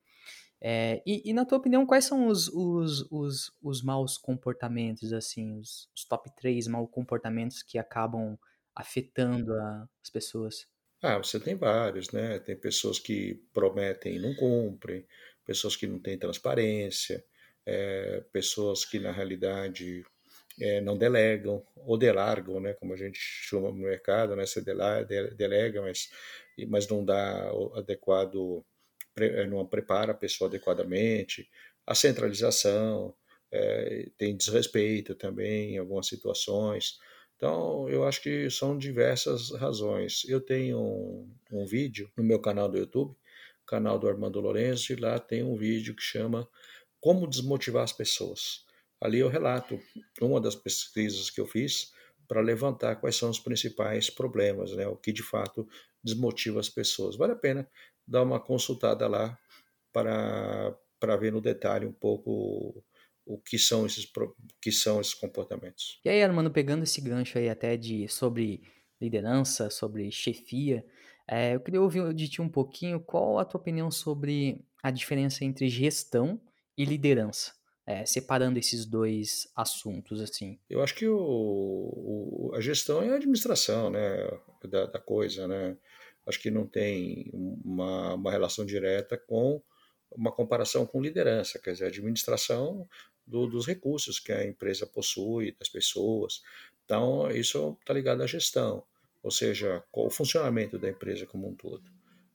É, 0.61 1.01
e, 1.03 1.27
e, 1.27 1.33
na 1.33 1.45
tua 1.45 1.57
opinião, 1.57 1.83
quais 1.83 2.05
são 2.05 2.27
os, 2.27 2.47
os, 2.49 3.07
os, 3.09 3.51
os 3.59 3.81
maus 3.81 4.19
comportamentos, 4.19 5.13
assim, 5.13 5.57
os, 5.57 5.89
os 5.95 6.05
top 6.05 6.29
3 6.35 6.67
maus 6.67 6.89
comportamentos 6.91 7.63
que 7.63 7.79
acabam 7.79 8.37
afetando 8.75 9.51
a, 9.51 9.89
as 10.03 10.11
pessoas? 10.11 10.67
Ah, 11.01 11.17
você 11.17 11.39
tem 11.39 11.55
vários, 11.55 12.11
né? 12.11 12.37
Tem 12.37 12.55
pessoas 12.55 12.99
que 12.99 13.41
prometem 13.51 14.17
e 14.17 14.19
não 14.19 14.35
cumprem, 14.35 15.07
pessoas 15.43 15.75
que 15.75 15.87
não 15.87 15.97
têm 15.97 16.19
transparência, 16.19 17.25
é, 17.65 18.23
pessoas 18.31 18.85
que 18.85 18.99
na 18.99 19.11
realidade 19.11 20.05
é, 20.59 20.81
não 20.81 20.97
delegam 20.97 21.63
ou 21.75 21.97
delargam, 21.97 22.59
né, 22.59 22.73
como 22.73 22.93
a 22.93 22.97
gente 22.97 23.17
chama 23.19 23.69
no 23.69 23.75
mercado, 23.75 24.35
né, 24.35 24.45
você 24.45 24.61
delega, 24.61 25.81
mas, 25.81 26.09
mas 26.67 26.87
não 26.87 27.03
dá 27.03 27.51
adequado, 27.75 28.63
não 29.49 29.65
prepara 29.65 30.11
a 30.11 30.15
pessoa 30.15 30.47
adequadamente, 30.47 31.49
a 31.85 31.95
centralização, 31.95 33.13
é, 33.51 34.09
tem 34.17 34.35
desrespeito 34.35 35.15
também 35.15 35.75
em 35.75 35.77
algumas 35.77 36.07
situações. 36.07 36.99
Então, 37.35 37.89
eu 37.89 38.03
acho 38.03 38.21
que 38.21 38.49
são 38.49 38.77
diversas 38.77 39.51
razões. 39.51 40.23
Eu 40.27 40.41
tenho 40.41 40.79
um, 40.79 41.29
um 41.51 41.65
vídeo 41.65 42.11
no 42.17 42.23
meu 42.23 42.39
canal 42.39 42.69
do 42.69 42.77
YouTube, 42.77 43.15
canal 43.65 43.97
do 43.97 44.07
Armando 44.07 44.39
Lourenço, 44.39 44.91
e 44.93 44.95
lá 44.95 45.19
tem 45.19 45.43
um 45.43 45.55
vídeo 45.55 45.95
que 45.95 46.01
chama 46.01 46.47
Como 46.99 47.27
Desmotivar 47.27 47.83
as 47.83 47.93
Pessoas. 47.93 48.65
Ali 49.01 49.19
eu 49.19 49.29
relato 49.29 49.79
uma 50.21 50.41
das 50.41 50.55
pesquisas 50.55 51.29
que 51.29 51.39
eu 51.39 51.47
fiz 51.47 51.93
para 52.27 52.41
levantar 52.41 52.97
quais 52.97 53.15
são 53.15 53.29
os 53.29 53.39
principais 53.39 54.09
problemas, 54.09 54.71
né, 54.73 54.87
o 54.87 54.95
que 54.95 55.11
de 55.11 55.23
fato 55.23 55.67
desmotiva 56.03 56.59
as 56.59 56.69
pessoas. 56.69 57.15
Vale 57.15 57.33
a 57.33 57.35
pena 57.35 57.67
dar 58.07 58.23
uma 58.23 58.39
consultada 58.39 59.07
lá 59.07 59.37
para, 59.91 60.75
para 60.99 61.15
ver 61.17 61.31
no 61.31 61.41
detalhe 61.41 61.85
um 61.85 61.93
pouco 61.93 62.83
o 63.25 63.37
que 63.37 63.59
são 63.59 63.85
esses 63.85 64.11
que 64.59 64.71
são 64.71 64.99
esses 64.99 65.13
comportamentos. 65.13 65.99
E 66.03 66.09
aí, 66.09 66.23
Armando, 66.23 66.49
pegando 66.49 66.83
esse 66.83 66.99
gancho 66.99 67.37
aí 67.37 67.47
até 67.47 67.77
de 67.77 68.07
sobre 68.07 68.63
liderança, 68.99 69.69
sobre 69.69 70.11
chefia, 70.11 70.83
é, 71.27 71.55
eu 71.55 71.59
queria 71.59 71.81
ouvir 71.81 72.11
de 72.13 72.27
ti 72.27 72.41
um 72.41 72.49
pouquinho 72.49 72.99
qual 72.99 73.37
a 73.37 73.45
tua 73.45 73.61
opinião 73.61 73.91
sobre 73.91 74.65
a 74.81 74.89
diferença 74.89 75.45
entre 75.45 75.69
gestão 75.69 76.41
e 76.75 76.83
liderança, 76.83 77.53
é, 77.89 78.05
separando 78.05 78.59
esses 78.59 78.85
dois 78.85 79.51
assuntos 79.55 80.21
assim. 80.21 80.59
Eu 80.69 80.83
acho 80.83 80.93
que 80.93 81.07
o, 81.07 81.17
o, 81.17 82.51
a 82.53 82.61
gestão 82.61 83.01
é 83.01 83.09
a 83.09 83.15
administração, 83.15 83.89
né, 83.89 84.29
da, 84.63 84.85
da 84.85 84.99
coisa, 84.99 85.47
né. 85.47 85.75
Acho 86.27 86.39
que 86.39 86.51
não 86.51 86.67
tem 86.67 87.31
uma, 87.33 88.13
uma 88.13 88.31
relação 88.31 88.63
direta 88.63 89.17
com 89.17 89.59
uma 90.11 90.31
comparação 90.31 90.85
com 90.85 91.01
liderança, 91.01 91.57
quer 91.57 91.71
dizer, 91.71 91.85
a 91.85 91.87
administração 91.87 92.87
do, 93.25 93.47
dos 93.47 93.65
recursos 93.65 94.19
que 94.19 94.31
a 94.31 94.45
empresa 94.45 94.85
possui, 94.85 95.55
das 95.57 95.67
pessoas. 95.67 96.43
Então, 96.85 97.31
isso 97.31 97.75
está 97.81 97.91
ligado 97.91 98.21
à 98.21 98.27
gestão, 98.27 98.83
ou 99.23 99.31
seja, 99.31 99.83
o 99.91 100.11
funcionamento 100.11 100.77
da 100.77 100.89
empresa 100.89 101.25
como 101.25 101.49
um 101.49 101.55
todo. 101.55 101.83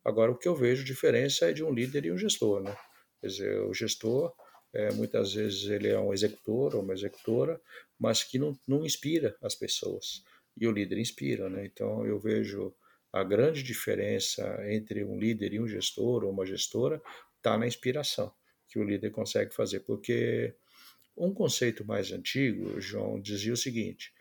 Agora, 0.05 0.33
o 0.33 0.37
que 0.37 0.49
eu 0.49 0.57
vejo 0.57 0.83
diferença 0.83 1.49
é 1.49 1.53
de 1.53 1.63
um 1.63 1.73
líder 1.73 2.07
e 2.07 2.13
um 2.13 2.19
gestor. 2.19 2.61
Né? 2.61 2.77
Quer 3.21 3.27
dizer, 3.29 3.61
o 3.61 3.73
gestor, 3.73 4.35
é, 4.75 4.93
muitas 4.93 5.35
vezes, 5.35 5.65
ele 5.71 5.89
é 5.89 5.99
um 5.99 6.13
executor 6.13 6.75
ou 6.75 6.83
uma 6.83 6.93
executora, 6.93 7.61
mas 7.99 8.23
que 8.23 8.39
não, 8.39 8.59
não 8.67 8.85
inspira 8.85 9.37
as 9.41 9.55
pessoas. 9.55 10.25
E 10.57 10.67
o 10.67 10.73
líder 10.73 10.99
inspira. 10.99 11.49
Né? 11.49 11.65
Então, 11.67 12.05
eu 12.05 12.19
vejo 12.19 12.75
a 13.13 13.23
grande 13.23 13.63
diferença 13.63 14.61
entre 14.69 15.05
um 15.05 15.19
líder 15.19 15.55
e 15.55 15.61
um 15.61 15.69
gestor 15.69 16.25
ou 16.25 16.31
uma 16.31 16.45
gestora 16.45 17.01
está 17.37 17.57
na 17.57 17.67
inspiração 17.67 18.33
que 18.69 18.79
o 18.79 18.83
líder 18.83 19.11
consegue 19.11 19.55
fazer, 19.55 19.81
porque 19.81 20.53
um 21.17 21.33
conceito 21.33 21.85
mais 21.85 22.11
antigo, 22.11 22.81
João, 22.81 23.21
dizia 23.21 23.53
o 23.53 23.57
seguinte, 23.57 24.13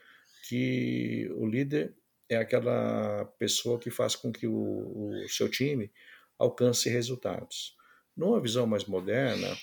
que 0.48 1.28
o 1.36 1.48
líder 1.48 1.96
é 2.30 2.38
aquela 2.38 3.26
pessoa 3.40 3.80
que 3.80 3.90
faz 3.90 4.16
com 4.16 4.32
que 4.32 4.46
o, 4.46 4.54
o 4.54 5.30
seu 5.30 5.50
time 5.50 5.92
alcance 6.38 6.88
resultados. 6.88 7.76
Numa 8.16 8.40
visão 8.40 8.68
mais 8.68 8.86
moderna, 8.86 9.58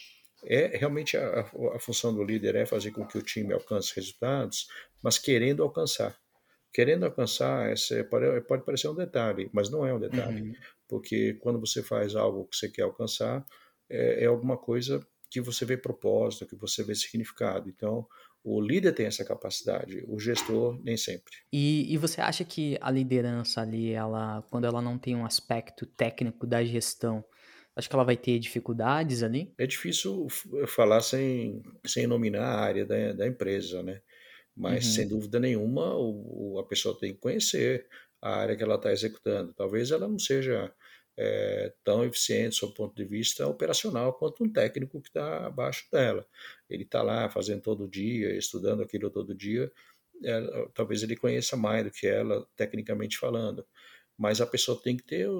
é 0.44 0.76
realmente 0.76 1.16
a, 1.16 1.40
a, 1.74 1.78
função 1.78 2.14
do 2.14 2.24
líder 2.24 2.54
é 2.54 2.66
fazer 2.66 2.90
com 2.90 3.06
que 3.06 3.18
o 3.18 3.22
time 3.22 3.52
alcance 3.52 3.94
resultados, 3.94 4.68
mas 5.02 5.18
querendo 5.18 5.62
alcançar. 5.62 6.16
Querendo 6.72 7.04
alcançar, 7.04 7.72
esse, 7.72 8.04
pode, 8.04 8.40
pode 8.42 8.64
parecer 8.64 8.88
um 8.88 8.94
detalhe, 8.94 9.50
mas 9.52 9.68
não 9.68 9.84
é 9.84 9.92
um 9.92 9.98
detalhe, 9.98 10.42
uhum. 10.42 10.54
porque 10.88 11.34
quando 11.34 11.58
você 11.58 11.82
faz 11.82 12.14
algo 12.14 12.46
que 12.46 12.56
você 12.56 12.68
quer 12.68 12.82
alcançar, 12.82 13.44
é, 13.88 14.24
é 14.24 14.26
alguma 14.26 14.56
coisa 14.56 15.04
que 15.28 15.40
você 15.40 15.64
vê 15.64 15.76
propósito, 15.76 16.46
que 16.46 16.56
você 16.56 16.82
vê 16.82 16.94
significado. 16.94 17.68
Então, 17.68 18.06
o 18.42 18.60
líder 18.60 18.92
tem 18.92 19.06
essa 19.06 19.24
capacidade, 19.24 20.02
o 20.08 20.18
gestor 20.18 20.80
nem 20.82 20.96
sempre. 20.96 21.32
E, 21.52 21.92
e, 21.92 21.96
você 21.98 22.20
acha 22.20 22.44
que 22.44 22.78
a 22.80 22.90
liderança 22.90 23.60
ali, 23.60 23.92
ela, 23.92 24.42
quando 24.50 24.64
ela 24.64 24.80
não 24.80 24.98
tem 24.98 25.14
um 25.14 25.26
aspecto 25.26 25.86
técnico 25.86 26.46
da 26.46 26.64
gestão, 26.64 27.24
acho 27.80 27.88
que 27.88 27.96
ela 27.96 28.04
vai 28.04 28.16
ter 28.16 28.38
dificuldades 28.38 29.22
ali? 29.22 29.52
É 29.58 29.66
difícil 29.66 30.28
falar 30.68 31.00
sem, 31.00 31.62
sem 31.84 32.06
nominar 32.06 32.44
a 32.44 32.60
área 32.60 32.86
da, 32.86 33.12
da 33.12 33.26
empresa, 33.26 33.82
né? 33.82 34.00
Mas, 34.56 34.86
uhum. 34.86 34.92
sem 34.92 35.08
dúvida 35.08 35.40
nenhuma, 35.40 35.96
o, 35.96 36.58
a 36.60 36.64
pessoa 36.64 36.96
tem 36.98 37.12
que 37.12 37.18
conhecer 37.18 37.86
a 38.20 38.36
área 38.36 38.56
que 38.56 38.62
ela 38.62 38.76
está 38.76 38.92
executando. 38.92 39.52
Talvez 39.54 39.90
ela 39.90 40.06
não 40.06 40.18
seja 40.18 40.72
é, 41.16 41.72
tão 41.82 42.04
eficiente 42.04 42.56
sob 42.56 42.72
o 42.72 42.74
ponto 42.74 42.94
de 42.94 43.04
vista 43.04 43.46
operacional 43.46 44.12
quanto 44.14 44.44
um 44.44 44.52
técnico 44.52 45.00
que 45.00 45.08
está 45.08 45.46
abaixo 45.46 45.86
dela. 45.90 46.26
Ele 46.68 46.82
está 46.82 47.02
lá 47.02 47.28
fazendo 47.30 47.62
todo 47.62 47.88
dia, 47.88 48.36
estudando 48.36 48.82
aquilo 48.82 49.10
todo 49.10 49.34
dia, 49.34 49.72
é, 50.22 50.68
talvez 50.74 51.02
ele 51.02 51.16
conheça 51.16 51.56
mais 51.56 51.84
do 51.84 51.90
que 51.90 52.06
ela, 52.06 52.46
tecnicamente 52.56 53.18
falando. 53.18 53.66
Mas 54.20 54.38
a 54.38 54.46
pessoa 54.46 54.78
tem 54.78 54.98
que 54.98 55.02
ter 55.02 55.26
o, 55.30 55.32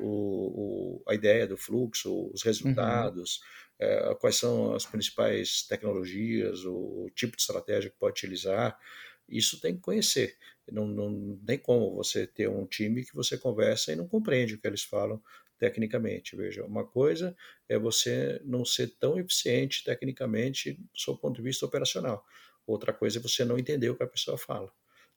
o, 0.00 1.02
a 1.06 1.14
ideia 1.14 1.46
do 1.46 1.54
fluxo, 1.54 2.30
os 2.32 2.42
resultados, 2.42 3.40
uhum. 3.78 3.86
é, 3.86 4.14
quais 4.14 4.36
são 4.36 4.74
as 4.74 4.86
principais 4.86 5.66
tecnologias, 5.68 6.64
o, 6.64 7.04
o 7.04 7.10
tipo 7.14 7.36
de 7.36 7.42
estratégia 7.42 7.90
que 7.90 7.98
pode 7.98 8.12
utilizar. 8.12 8.78
Isso 9.28 9.60
tem 9.60 9.74
que 9.74 9.82
conhecer. 9.82 10.38
Não, 10.70 10.86
não 10.86 11.38
tem 11.44 11.58
como 11.58 11.94
você 11.94 12.26
ter 12.26 12.48
um 12.48 12.64
time 12.64 13.04
que 13.04 13.14
você 13.14 13.36
conversa 13.36 13.92
e 13.92 13.96
não 13.96 14.08
compreende 14.08 14.54
o 14.54 14.58
que 14.58 14.66
eles 14.66 14.82
falam 14.82 15.22
tecnicamente. 15.58 16.34
Veja, 16.34 16.64
uma 16.64 16.86
coisa 16.86 17.36
é 17.68 17.78
você 17.78 18.40
não 18.46 18.64
ser 18.64 18.96
tão 18.98 19.18
eficiente 19.18 19.84
tecnicamente 19.84 20.72
do 20.72 20.98
seu 20.98 21.18
ponto 21.18 21.36
de 21.36 21.42
vista 21.42 21.66
operacional. 21.66 22.24
Outra 22.66 22.94
coisa 22.94 23.18
é 23.18 23.22
você 23.22 23.44
não 23.44 23.58
entender 23.58 23.90
o 23.90 23.94
que 23.94 24.02
a 24.02 24.08
pessoa 24.08 24.38
fala. 24.38 24.72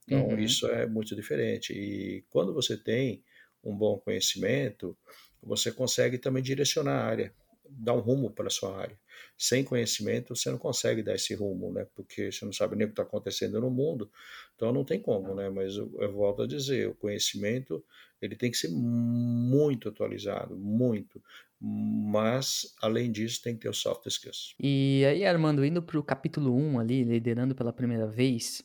Então, 0.06 0.28
uhum. 0.28 0.40
isso 0.40 0.68
é 0.68 0.86
muito 0.86 1.16
diferente. 1.16 1.74
E 1.74 2.24
quando 2.30 2.54
você 2.54 2.78
tem 2.78 3.24
um 3.64 3.76
bom 3.76 3.98
conhecimento, 3.98 4.98
você 5.42 5.72
consegue 5.72 6.18
também 6.18 6.44
direcionar 6.44 7.00
a 7.00 7.06
área 7.06 7.34
dar 7.70 7.94
um 7.94 8.00
rumo 8.00 8.30
para 8.30 8.48
a 8.48 8.50
sua 8.50 8.78
área. 8.78 8.98
Sem 9.38 9.64
conhecimento, 9.64 10.36
você 10.36 10.50
não 10.50 10.58
consegue 10.58 11.02
dar 11.02 11.16
esse 11.16 11.34
rumo, 11.34 11.72
né? 11.72 11.86
Porque 11.96 12.32
você 12.32 12.46
não 12.46 12.54
sabe 12.54 12.76
nem 12.76 12.86
o 12.86 12.90
que 12.90 12.94
está 12.94 13.04
acontecendo 13.04 13.60
no 13.60 13.70
mundo, 13.70 14.10
então 14.56 14.72
não 14.72 14.84
tem 14.84 15.00
como, 15.00 15.34
né? 15.34 15.50
Mas 15.50 15.76
eu, 15.76 15.92
eu, 16.00 16.12
volto 16.12 16.44
a 16.44 16.48
dizer, 16.48 16.88
o 16.88 16.96
conhecimento 16.96 17.84
ele 18.22 18.36
tem 18.36 18.52
que 18.52 18.58
ser 18.58 18.70
muito 18.70 19.90
atualizado, 19.90 20.56
muito. 20.56 21.22
Mas, 21.60 22.74
além 22.82 23.12
disso, 23.12 23.42
tem 23.42 23.56
que 23.56 23.62
ter 23.62 23.70
os 23.70 23.78
soft 23.78 24.06
skills. 24.08 24.54
E 24.60 25.04
aí, 25.06 25.26
Armando, 25.26 25.66
indo 25.66 25.82
para 25.82 25.98
o 25.98 26.04
capítulo 26.04 26.56
1 26.56 26.80
ali, 26.80 27.04
liderando 27.04 27.56
pela 27.56 27.74
primeira 27.74 28.08
vez, 28.08 28.64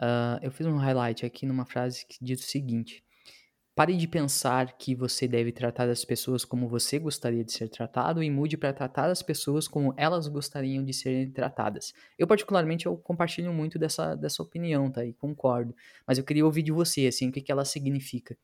uh, 0.00 0.38
eu 0.42 0.50
fiz 0.50 0.66
um 0.66 0.76
highlight 0.76 1.24
aqui 1.24 1.46
numa 1.46 1.64
frase 1.64 2.06
que 2.06 2.18
diz 2.22 2.40
o 2.40 2.48
seguinte 2.48 3.02
Pare 3.78 3.96
de 3.96 4.08
pensar 4.08 4.76
que 4.76 4.92
você 4.92 5.28
deve 5.28 5.52
tratar 5.52 5.88
as 5.88 6.04
pessoas 6.04 6.44
como 6.44 6.66
você 6.66 6.98
gostaria 6.98 7.44
de 7.44 7.52
ser 7.52 7.68
tratado 7.68 8.20
e 8.20 8.28
mude 8.28 8.56
para 8.56 8.72
tratar 8.72 9.08
as 9.08 9.22
pessoas 9.22 9.68
como 9.68 9.94
elas 9.96 10.26
gostariam 10.26 10.84
de 10.84 10.92
serem 10.92 11.30
tratadas. 11.30 11.94
Eu 12.18 12.26
particularmente 12.26 12.86
eu 12.86 12.96
compartilho 12.96 13.52
muito 13.52 13.78
dessa, 13.78 14.16
dessa 14.16 14.42
opinião, 14.42 14.90
tá? 14.90 15.06
E 15.06 15.12
concordo. 15.12 15.76
Mas 16.04 16.18
eu 16.18 16.24
queria 16.24 16.44
ouvir 16.44 16.64
de 16.64 16.72
você, 16.72 17.06
assim, 17.06 17.28
o 17.28 17.32
que, 17.32 17.40
que 17.40 17.52
ela 17.52 17.64
significa. 17.64 18.36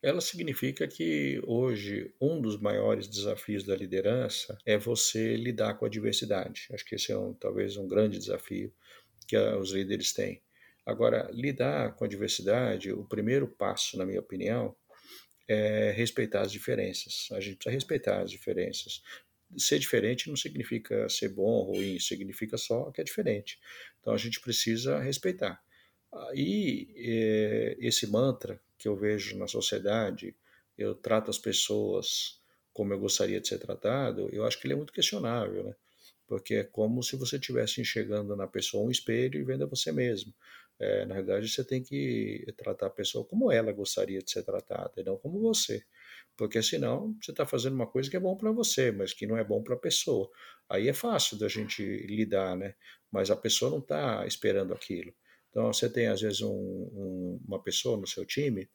Ela 0.00 0.20
significa 0.20 0.86
que 0.86 1.42
hoje 1.44 2.14
um 2.20 2.40
dos 2.40 2.56
maiores 2.56 3.08
desafios 3.08 3.64
da 3.64 3.74
liderança 3.74 4.56
é 4.64 4.78
você 4.78 5.34
lidar 5.34 5.74
com 5.74 5.84
a 5.84 5.88
diversidade. 5.88 6.68
Acho 6.70 6.84
que 6.84 6.94
esse 6.94 7.10
é 7.10 7.18
um, 7.18 7.34
talvez 7.34 7.76
um 7.76 7.88
grande 7.88 8.20
desafio 8.20 8.72
que 9.26 9.36
os 9.36 9.72
líderes 9.72 10.12
têm. 10.12 10.40
Agora, 10.86 11.28
lidar 11.32 11.96
com 11.96 12.04
a 12.04 12.08
diversidade, 12.08 12.92
o 12.92 13.04
primeiro 13.04 13.48
passo, 13.48 13.98
na 13.98 14.06
minha 14.06 14.20
opinião, 14.20 14.74
é 15.48 15.90
respeitar 15.90 16.42
as 16.42 16.52
diferenças. 16.52 17.28
A 17.32 17.40
gente 17.40 17.56
precisa 17.56 17.74
respeitar 17.74 18.22
as 18.22 18.30
diferenças. 18.30 19.02
Ser 19.58 19.78
diferente 19.78 20.28
não 20.28 20.36
significa 20.36 21.08
ser 21.08 21.28
bom 21.30 21.42
ou 21.42 21.72
ruim, 21.72 21.98
significa 21.98 22.56
só 22.56 22.90
que 22.92 23.00
é 23.00 23.04
diferente. 23.04 23.58
Então 24.00 24.14
a 24.14 24.16
gente 24.16 24.40
precisa 24.40 25.00
respeitar. 25.00 25.60
E 26.34 26.88
é, 26.96 27.76
esse 27.80 28.06
mantra 28.06 28.60
que 28.78 28.88
eu 28.88 28.96
vejo 28.96 29.36
na 29.36 29.46
sociedade, 29.46 30.34
eu 30.78 30.94
trato 30.94 31.30
as 31.30 31.38
pessoas 31.38 32.40
como 32.72 32.92
eu 32.92 32.98
gostaria 32.98 33.40
de 33.40 33.48
ser 33.48 33.58
tratado, 33.58 34.28
eu 34.30 34.44
acho 34.44 34.60
que 34.60 34.66
ele 34.66 34.74
é 34.74 34.76
muito 34.76 34.92
questionável, 34.92 35.64
né? 35.64 35.74
Porque 36.26 36.56
é 36.56 36.64
como 36.64 37.02
se 37.02 37.16
você 37.16 37.36
estivesse 37.36 37.80
enxergando 37.80 38.36
na 38.36 38.46
pessoa 38.46 38.84
um 38.84 38.90
espelho 38.90 39.40
e 39.40 39.44
vendo 39.44 39.66
você 39.66 39.90
mesmo. 39.90 40.34
É, 40.78 41.06
na 41.06 41.14
verdade, 41.16 41.48
você 41.48 41.64
tem 41.64 41.82
que 41.82 42.44
tratar 42.56 42.86
a 42.86 42.90
pessoa 42.90 43.24
como 43.24 43.50
ela 43.50 43.72
gostaria 43.72 44.20
de 44.20 44.30
ser 44.30 44.42
tratada, 44.42 44.92
e 44.96 45.02
não 45.04 45.16
como 45.16 45.40
você. 45.40 45.84
porque 46.36 46.62
senão 46.62 47.16
você 47.20 47.30
está 47.30 47.46
fazendo 47.46 47.74
uma 47.74 47.86
coisa 47.86 48.10
que 48.10 48.16
é 48.16 48.20
bom 48.20 48.36
para 48.36 48.52
você, 48.52 48.92
mas 48.92 49.12
que 49.14 49.26
não 49.26 49.38
é 49.38 49.44
bom 49.44 49.62
para 49.62 49.74
a 49.74 49.78
pessoa. 49.78 50.30
Aí 50.68 50.88
é 50.88 50.92
fácil 50.92 51.38
da 51.38 51.48
gente 51.48 51.82
lidar, 52.06 52.56
né? 52.56 52.74
Mas 53.10 53.30
a 53.30 53.36
pessoa 53.36 53.70
não 53.70 53.78
está 53.78 54.26
esperando 54.26 54.74
aquilo. 54.74 55.14
Então 55.50 55.72
você 55.72 55.88
tem 55.88 56.08
às 56.08 56.20
vezes 56.20 56.42
um, 56.42 56.50
um, 56.50 57.40
uma 57.46 57.62
pessoa 57.62 57.96
no 57.96 58.06
seu 58.06 58.26
time 58.26 58.68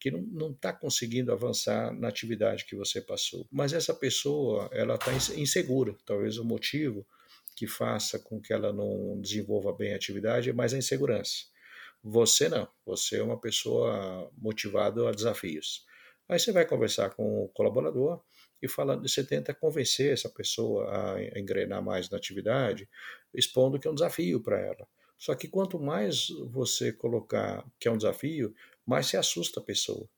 que 0.00 0.10
não 0.10 0.52
está 0.52 0.72
conseguindo 0.72 1.32
avançar 1.32 1.92
na 1.92 2.08
atividade 2.08 2.64
que 2.66 2.76
você 2.76 3.00
passou. 3.00 3.46
Mas 3.50 3.72
essa 3.72 3.94
pessoa, 3.94 4.68
ela 4.72 4.94
está 4.94 5.12
insegura. 5.34 5.96
Talvez 6.06 6.38
o 6.38 6.44
motivo 6.44 7.06
que 7.58 7.66
faça 7.66 8.20
com 8.20 8.40
que 8.40 8.52
ela 8.52 8.72
não 8.72 9.20
desenvolva 9.20 9.72
bem 9.72 9.92
a 9.92 9.96
atividade 9.96 10.48
é 10.48 10.52
mais 10.52 10.72
a 10.72 10.78
insegurança. 10.78 11.46
Você 12.00 12.48
não. 12.48 12.68
Você 12.86 13.18
é 13.18 13.22
uma 13.22 13.40
pessoa 13.40 14.30
motivada 14.38 15.08
a 15.08 15.10
desafios. 15.10 15.84
Aí 16.28 16.38
você 16.38 16.52
vai 16.52 16.64
conversar 16.64 17.10
com 17.10 17.42
o 17.42 17.48
colaborador 17.48 18.22
e 18.62 18.68
falando, 18.68 19.08
você 19.08 19.24
tenta 19.24 19.52
convencer 19.52 20.12
essa 20.12 20.28
pessoa 20.28 21.16
a 21.16 21.38
engrenar 21.38 21.82
mais 21.82 22.08
na 22.08 22.16
atividade, 22.16 22.88
expondo 23.34 23.78
que 23.80 23.88
é 23.88 23.90
um 23.90 23.94
desafio 23.94 24.40
para 24.40 24.60
ela. 24.60 24.86
Só 25.16 25.34
que 25.34 25.48
quanto 25.48 25.80
mais 25.80 26.28
você 26.52 26.92
colocar 26.92 27.66
que 27.80 27.88
é 27.88 27.90
um 27.90 27.96
desafio, 27.96 28.54
mais 28.86 29.06
se 29.06 29.16
assusta 29.16 29.58
a 29.58 29.64
pessoa. 29.64 30.08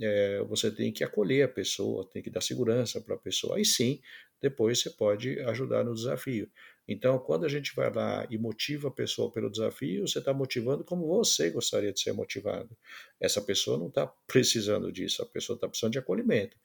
É, 0.00 0.42
você 0.42 0.70
tem 0.70 0.92
que 0.92 1.02
acolher 1.02 1.44
a 1.44 1.48
pessoa, 1.48 2.06
tem 2.10 2.22
que 2.22 2.30
dar 2.30 2.42
segurança 2.42 3.00
para 3.00 3.14
a 3.14 3.18
pessoa. 3.18 3.56
Aí 3.56 3.64
sim, 3.64 4.02
depois 4.40 4.80
você 4.80 4.90
pode 4.90 5.38
ajudar 5.40 5.84
no 5.84 5.94
desafio. 5.94 6.50
Então, 6.92 7.20
quando 7.20 7.46
a 7.46 7.48
gente 7.48 7.72
vai 7.76 7.88
lá 7.88 8.26
e 8.28 8.36
motiva 8.36 8.88
a 8.88 8.90
pessoa 8.90 9.30
pelo 9.30 9.48
desafio, 9.48 10.08
você 10.08 10.18
está 10.18 10.34
motivando 10.34 10.82
como 10.82 11.06
você 11.06 11.48
gostaria 11.48 11.92
de 11.92 12.00
ser 12.00 12.12
motivado. 12.12 12.76
Essa 13.20 13.40
pessoa 13.40 13.78
não 13.78 13.86
está 13.86 14.08
precisando 14.26 14.90
disso, 14.90 15.22
a 15.22 15.26
pessoa 15.26 15.54
está 15.54 15.68
precisando 15.68 15.92
de 15.92 16.00
acolhimento. 16.00 16.56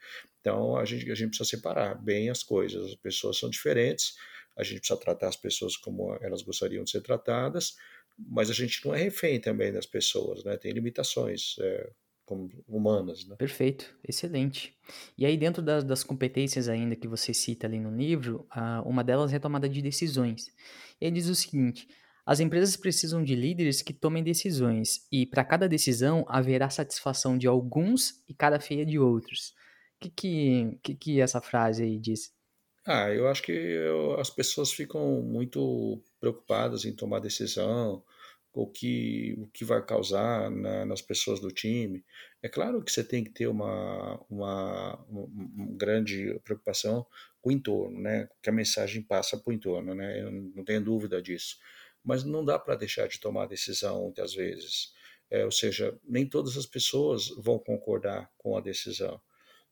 Então, 0.41 0.77
a 0.77 0.83
gente, 0.83 1.11
a 1.11 1.13
gente 1.13 1.29
precisa 1.29 1.47
separar 1.47 1.93
bem 1.93 2.31
as 2.31 2.41
coisas. 2.41 2.87
As 2.87 2.95
pessoas 2.95 3.37
são 3.37 3.51
diferentes, 3.51 4.15
a 4.57 4.63
gente 4.63 4.79
precisa 4.79 4.99
tratar 4.99 5.27
as 5.27 5.35
pessoas 5.35 5.77
como 5.77 6.17
elas 6.19 6.41
gostariam 6.41 6.83
de 6.83 6.89
ser 6.89 7.01
tratadas, 7.01 7.75
mas 8.17 8.49
a 8.49 8.53
gente 8.53 8.83
não 8.83 8.95
é 8.95 9.03
refém 9.03 9.39
também 9.39 9.71
das 9.71 9.85
pessoas, 9.85 10.43
né? 10.43 10.57
Tem 10.57 10.71
limitações 10.71 11.55
é, 11.59 11.91
como 12.25 12.49
humanas, 12.67 13.25
né? 13.27 13.35
Perfeito, 13.35 13.95
excelente. 14.03 14.75
E 15.17 15.25
aí 15.25 15.37
dentro 15.37 15.61
das, 15.61 15.83
das 15.83 16.03
competências 16.03 16.67
ainda 16.67 16.95
que 16.95 17.07
você 17.07 17.33
cita 17.33 17.67
ali 17.67 17.79
no 17.79 17.95
livro, 17.95 18.47
uma 18.85 19.03
delas 19.03 19.31
é 19.31 19.37
a 19.37 19.39
tomada 19.39 19.69
de 19.69 19.81
decisões. 19.81 20.47
Ele 20.99 21.11
diz 21.11 21.29
o 21.29 21.35
seguinte: 21.35 21.87
as 22.25 22.39
empresas 22.39 22.75
precisam 22.75 23.23
de 23.23 23.35
líderes 23.35 23.83
que 23.83 23.93
tomem 23.93 24.23
decisões 24.23 25.05
e 25.11 25.27
para 25.27 25.45
cada 25.45 25.69
decisão 25.69 26.25
haverá 26.27 26.69
satisfação 26.69 27.37
de 27.37 27.47
alguns 27.47 28.23
e 28.27 28.33
cara 28.33 28.59
feia 28.59 28.85
de 28.85 28.97
outros. 28.97 29.53
O 29.97 29.99
que 30.01 30.09
que, 30.09 30.79
que 30.83 30.95
que 30.95 31.21
essa 31.21 31.39
frase 31.39 31.83
aí 31.83 31.99
diz? 31.99 32.33
Ah, 32.85 33.09
eu 33.11 33.27
acho 33.27 33.41
que 33.43 33.51
eu, 33.51 34.19
as 34.19 34.29
pessoas 34.29 34.71
ficam 34.71 35.21
muito 35.21 36.03
preocupadas 36.19 36.85
em 36.85 36.95
tomar 36.95 37.19
decisão, 37.19 38.03
o 38.63 38.67
que, 38.67 39.35
o 39.37 39.47
que 39.47 39.65
vai 39.65 39.85
causar 39.85 40.49
na, 40.49 40.85
nas 40.85 41.01
pessoas 41.01 41.39
do 41.39 41.51
time. 41.51 42.03
É 42.41 42.49
claro 42.49 42.83
que 42.83 42.91
você 42.91 43.03
tem 43.03 43.23
que 43.23 43.31
ter 43.31 43.47
uma, 43.47 44.19
uma, 44.29 44.95
uma 45.09 45.27
grande 45.75 46.39
preocupação 46.43 47.05
com 47.41 47.49
o 47.49 47.53
entorno, 47.53 47.99
né? 47.99 48.29
que 48.41 48.49
a 48.49 48.53
mensagem 48.53 49.01
passa 49.01 49.37
para 49.37 49.51
o 49.51 49.53
entorno, 49.53 49.93
né? 49.93 50.21
eu 50.21 50.31
não 50.31 50.63
tenho 50.63 50.83
dúvida 50.83 51.21
disso. 51.21 51.57
Mas 52.03 52.23
não 52.23 52.45
dá 52.45 52.57
para 52.57 52.75
deixar 52.75 53.07
de 53.07 53.19
tomar 53.19 53.47
decisão 53.47 54.03
muitas 54.03 54.33
vezes. 54.33 54.93
É, 55.29 55.43
ou 55.43 55.51
seja, 55.51 55.97
nem 56.03 56.25
todas 56.25 56.55
as 56.55 56.65
pessoas 56.65 57.29
vão 57.37 57.59
concordar 57.59 58.31
com 58.37 58.57
a 58.57 58.61
decisão 58.61 59.19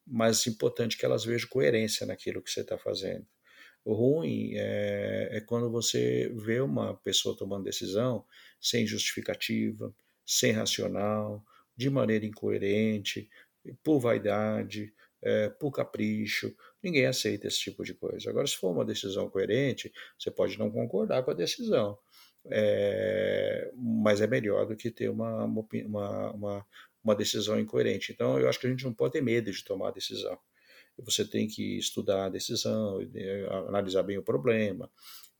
mas 0.06 0.46
importante 0.48 0.98
que 0.98 1.06
elas 1.06 1.24
vejam 1.24 1.50
coerência 1.50 2.06
naquilo 2.06 2.42
que 2.42 2.52
você 2.52 2.62
está 2.62 2.78
fazendo. 2.78 3.25
O 3.86 3.94
ruim 3.94 4.53
é, 4.55 5.29
é, 5.31 5.42
quando 5.42 5.70
você 5.70 6.31
vê 6.36 6.62
uma 6.62 6.96
pessoa 6.96 7.36
tomando 7.36 7.66
decisão 7.66 8.25
sem 8.64 8.88
justificativa, 8.88 9.94
sem 10.26 10.54
racional, 10.54 11.44
de 11.76 11.90
maneira 11.90 12.26
incoerente, 12.26 13.30
por 13.84 14.00
vaidade, 14.00 14.94
é, 15.22 15.50
por 15.50 15.72
capricho. 15.72 16.56
Ninguém 16.82 17.06
aceita 17.06 17.48
esse 17.48 17.60
tipo 17.60 17.84
de 17.84 17.94
coisa. 17.94 18.30
Agora, 18.30 18.48
se 18.48 18.56
for 18.56 18.72
uma 18.72 18.86
decisão 18.86 19.30
coerente, 19.30 19.92
você 20.18 20.32
pode 20.32 20.58
não 20.58 20.72
concordar 20.72 21.24
com 21.24 21.32
a 21.32 21.34
decisão, 21.34 21.98
é, 22.46 23.70
mas 23.76 24.22
é 24.22 24.28
melhor 24.28 24.66
do 24.66 24.78
que 24.78 24.90
ter 24.90 25.10
uma, 25.10 25.44
uma, 25.44 26.32
uma, 26.32 26.66
uma 27.04 27.16
decisão 27.16 27.60
incoerente. 27.60 28.14
Então, 28.14 28.40
eu 28.40 28.48
acho 28.48 28.60
que 28.60 28.68
a 28.68 28.70
gente 28.70 28.86
não 28.86 28.94
pode 28.94 29.14
ter 29.14 29.22
medo 29.22 29.52
de 29.52 29.64
tomar 29.64 29.90
a 29.90 29.94
decisão. 29.94 30.38
Você 31.00 31.26
tem 31.26 31.48
que 31.48 31.78
estudar 31.78 32.26
a 32.26 32.30
decisão, 32.30 33.00
analisar 33.68 34.04
bem 34.04 34.18
o 34.18 34.24
problema, 34.24 34.90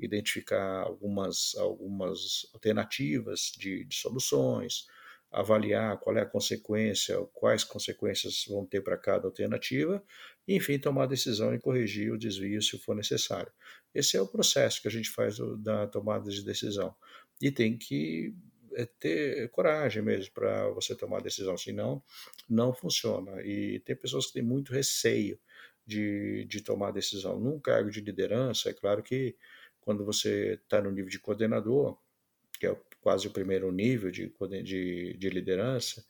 identificar 0.06 0.82
algumas, 0.82 1.56
algumas 1.56 2.48
alternativas 2.54 3.52
de, 3.58 3.86
de 3.86 3.96
soluções, 3.96 4.86
avaliar 5.32 6.00
qual 6.00 6.16
é 6.16 6.22
a 6.22 6.26
consequência, 6.26 7.18
quais 7.34 7.64
consequências 7.64 8.46
vão 8.48 8.66
ter 8.66 8.82
para 8.82 8.98
cada 8.98 9.28
alternativa, 9.28 10.04
e, 10.48 10.56
enfim, 10.56 10.78
tomar 10.78 11.04
a 11.04 11.08
decisão 11.08 11.54
e 11.56 11.60
corrigir 11.60 12.12
o 12.12 12.18
desvio 12.18 12.62
se 12.62 12.78
for 12.78 12.96
necessário. 12.96 13.52
Esse 13.94 14.16
é 14.16 14.22
o 14.22 14.28
processo 14.28 14.82
que 14.82 14.88
a 14.88 14.92
gente 14.92 15.10
faz 15.10 15.38
da 15.60 15.88
tomada 15.88 16.30
de 16.30 16.44
decisão. 16.46 16.96
E 17.42 17.52
tem 17.52 17.78
que 17.78 18.36
é 18.76 18.86
ter 18.86 19.50
coragem 19.52 20.02
mesmo 20.02 20.34
para 20.34 20.70
você 20.70 20.96
tomar 20.96 21.18
a 21.18 21.24
decisão, 21.24 21.56
senão 21.58 22.04
não 22.50 22.74
funciona. 22.74 23.42
E 23.44 23.80
tem 23.82 23.96
pessoas 23.96 24.28
que 24.28 24.34
têm 24.34 24.44
muito 24.44 24.74
receio 24.74 25.40
de, 25.86 26.46
de 26.46 26.62
tomar 26.62 26.92
decisão. 26.92 27.40
Num 27.40 27.60
cargo 27.60 27.92
de 27.92 28.02
liderança, 28.02 28.70
é 28.70 28.74
claro 28.74 29.04
que 29.04 29.36
quando 29.84 30.06
você 30.06 30.60
está 30.64 30.82
no 30.82 30.92
nível 30.92 31.10
de 31.10 31.20
coordenador, 31.20 31.98
que 32.60 32.68
é 32.68 32.78
quase 33.02 33.28
o 33.28 33.32
primeiro 33.32 33.72
nível 33.72 34.10
de, 34.10 34.34
de, 34.64 35.18
de 35.18 35.30
liderança, 35.30 36.04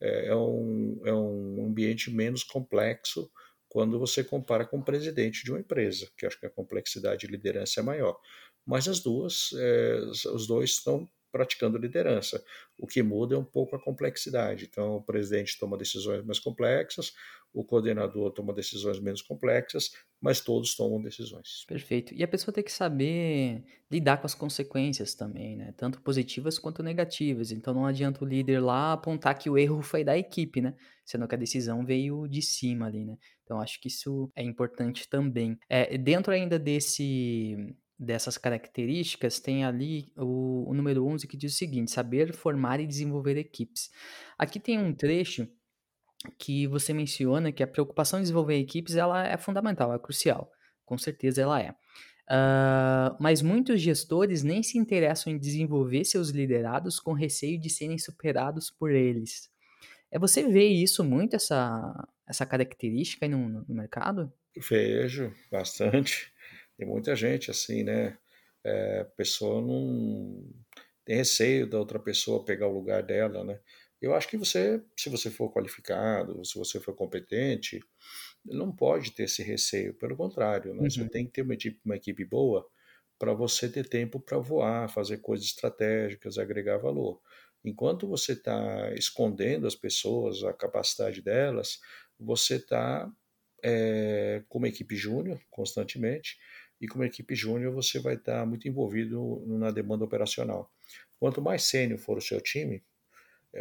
é, 0.00 0.26
é, 0.28 0.36
um, 0.36 1.00
é 1.04 1.14
um 1.14 1.66
ambiente 1.66 2.10
menos 2.10 2.42
complexo 2.42 3.30
quando 3.68 3.98
você 3.98 4.22
compara 4.22 4.64
com 4.64 4.78
o 4.78 4.84
presidente 4.84 5.42
de 5.42 5.50
uma 5.50 5.60
empresa, 5.60 6.08
que 6.16 6.26
acho 6.26 6.38
que 6.38 6.46
a 6.46 6.50
complexidade 6.50 7.26
de 7.26 7.32
liderança 7.32 7.80
é 7.80 7.82
maior. 7.82 8.18
Mas 8.64 8.86
as 8.86 9.00
duas, 9.00 9.50
é, 9.56 9.98
os 10.32 10.46
dois 10.46 10.70
estão 10.70 11.08
praticando 11.32 11.76
liderança. 11.76 12.44
O 12.78 12.86
que 12.86 13.02
muda 13.02 13.34
é 13.34 13.38
um 13.38 13.44
pouco 13.44 13.74
a 13.74 13.82
complexidade. 13.82 14.66
Então, 14.70 14.96
o 14.96 15.02
presidente 15.02 15.58
toma 15.58 15.76
decisões 15.76 16.24
mais 16.24 16.38
complexas, 16.38 17.12
o 17.52 17.64
coordenador 17.64 18.30
toma 18.30 18.52
decisões 18.54 19.00
menos 19.00 19.20
complexas, 19.20 19.90
mas 20.24 20.40
todos 20.40 20.74
tomam 20.74 21.02
decisões. 21.02 21.66
Perfeito. 21.68 22.14
E 22.14 22.24
a 22.24 22.28
pessoa 22.28 22.52
tem 22.52 22.64
que 22.64 22.72
saber 22.72 23.62
lidar 23.90 24.16
com 24.16 24.26
as 24.26 24.34
consequências 24.34 25.14
também, 25.14 25.54
né? 25.54 25.74
Tanto 25.76 26.00
positivas 26.00 26.58
quanto 26.58 26.82
negativas. 26.82 27.52
Então, 27.52 27.74
não 27.74 27.84
adianta 27.84 28.24
o 28.24 28.26
líder 28.26 28.58
lá 28.60 28.94
apontar 28.94 29.38
que 29.38 29.50
o 29.50 29.58
erro 29.58 29.82
foi 29.82 30.02
da 30.02 30.16
equipe, 30.16 30.62
né? 30.62 30.74
Sendo 31.04 31.28
que 31.28 31.34
a 31.34 31.38
decisão 31.38 31.84
veio 31.84 32.26
de 32.26 32.40
cima 32.40 32.86
ali, 32.86 33.04
né? 33.04 33.18
Então, 33.42 33.60
acho 33.60 33.78
que 33.78 33.88
isso 33.88 34.30
é 34.34 34.42
importante 34.42 35.06
também. 35.10 35.58
É, 35.68 35.98
dentro 35.98 36.32
ainda 36.32 36.58
desse 36.58 37.76
dessas 37.96 38.36
características, 38.38 39.38
tem 39.38 39.64
ali 39.64 40.10
o, 40.16 40.68
o 40.68 40.74
número 40.74 41.06
11 41.06 41.28
que 41.28 41.36
diz 41.36 41.54
o 41.54 41.58
seguinte: 41.58 41.90
saber 41.90 42.32
formar 42.32 42.80
e 42.80 42.86
desenvolver 42.86 43.36
equipes. 43.36 43.90
Aqui 44.38 44.58
tem 44.58 44.78
um 44.78 44.94
trecho 44.94 45.46
que 46.38 46.66
você 46.66 46.92
menciona 46.92 47.52
que 47.52 47.62
a 47.62 47.66
preocupação 47.66 48.18
em 48.18 48.22
desenvolver 48.22 48.58
equipes 48.58 48.96
ela 48.96 49.26
é 49.26 49.36
fundamental, 49.36 49.92
é 49.94 49.98
crucial. 49.98 50.50
Com 50.84 50.98
certeza 50.98 51.42
ela 51.42 51.60
é. 51.60 51.74
Uh, 52.24 53.14
mas 53.20 53.42
muitos 53.42 53.80
gestores 53.80 54.42
nem 54.42 54.62
se 54.62 54.78
interessam 54.78 55.32
em 55.32 55.38
desenvolver 55.38 56.04
seus 56.04 56.30
liderados 56.30 56.98
com 56.98 57.12
receio 57.12 57.60
de 57.60 57.68
serem 57.68 57.98
superados 57.98 58.70
por 58.70 58.90
eles. 58.90 59.50
É 60.10 60.18
você 60.18 60.48
vê 60.48 60.66
isso 60.66 61.04
muito, 61.04 61.36
essa, 61.36 62.08
essa 62.26 62.46
característica 62.46 63.26
aí 63.26 63.30
no, 63.30 63.64
no 63.66 63.74
mercado? 63.74 64.32
Vejo 64.56 65.34
bastante. 65.50 66.32
Tem 66.78 66.86
muita 66.86 67.14
gente 67.14 67.50
assim, 67.50 67.82
né? 67.82 68.16
É, 68.64 69.00
a 69.00 69.04
pessoa 69.04 69.60
não 69.60 70.42
tem 71.04 71.16
receio 71.16 71.66
da 71.66 71.78
outra 71.78 71.98
pessoa 71.98 72.44
pegar 72.44 72.68
o 72.68 72.72
lugar 72.72 73.02
dela, 73.02 73.44
né? 73.44 73.58
Eu 74.04 74.14
acho 74.14 74.28
que 74.28 74.36
você, 74.36 74.82
se 74.94 75.08
você 75.08 75.30
for 75.30 75.50
qualificado, 75.50 76.44
se 76.44 76.58
você 76.58 76.78
for 76.78 76.94
competente, 76.94 77.80
não 78.44 78.70
pode 78.70 79.12
ter 79.12 79.24
esse 79.24 79.42
receio. 79.42 79.94
Pelo 79.94 80.14
contrário, 80.14 80.74
né? 80.74 80.82
Uhum. 80.82 80.90
você 80.90 81.08
tem 81.08 81.24
que 81.24 81.32
ter 81.32 81.42
uma 81.42 81.54
equipe, 81.54 81.80
uma 81.82 81.96
equipe 81.96 82.22
boa 82.22 82.68
para 83.18 83.32
você 83.32 83.66
ter 83.66 83.88
tempo 83.88 84.20
para 84.20 84.36
voar, 84.36 84.90
fazer 84.90 85.18
coisas 85.18 85.46
estratégicas, 85.46 86.36
agregar 86.36 86.76
valor. 86.76 87.18
Enquanto 87.64 88.06
você 88.06 88.32
está 88.32 88.92
escondendo 88.94 89.66
as 89.66 89.74
pessoas, 89.74 90.44
a 90.44 90.52
capacidade 90.52 91.22
delas, 91.22 91.80
você 92.20 92.56
está 92.56 93.10
é, 93.62 94.44
com 94.50 94.58
uma 94.58 94.68
equipe 94.68 94.94
júnior 94.96 95.40
constantemente 95.50 96.36
e 96.78 96.86
como 96.86 97.04
equipe 97.04 97.34
júnior 97.34 97.72
você 97.72 97.98
vai 97.98 98.16
estar 98.16 98.44
muito 98.44 98.68
envolvido 98.68 99.42
na 99.46 99.70
demanda 99.70 100.04
operacional. 100.04 100.70
Quanto 101.18 101.40
mais 101.40 101.62
sênior 101.62 101.98
for 101.98 102.18
o 102.18 102.20
seu 102.20 102.38
time, 102.42 102.84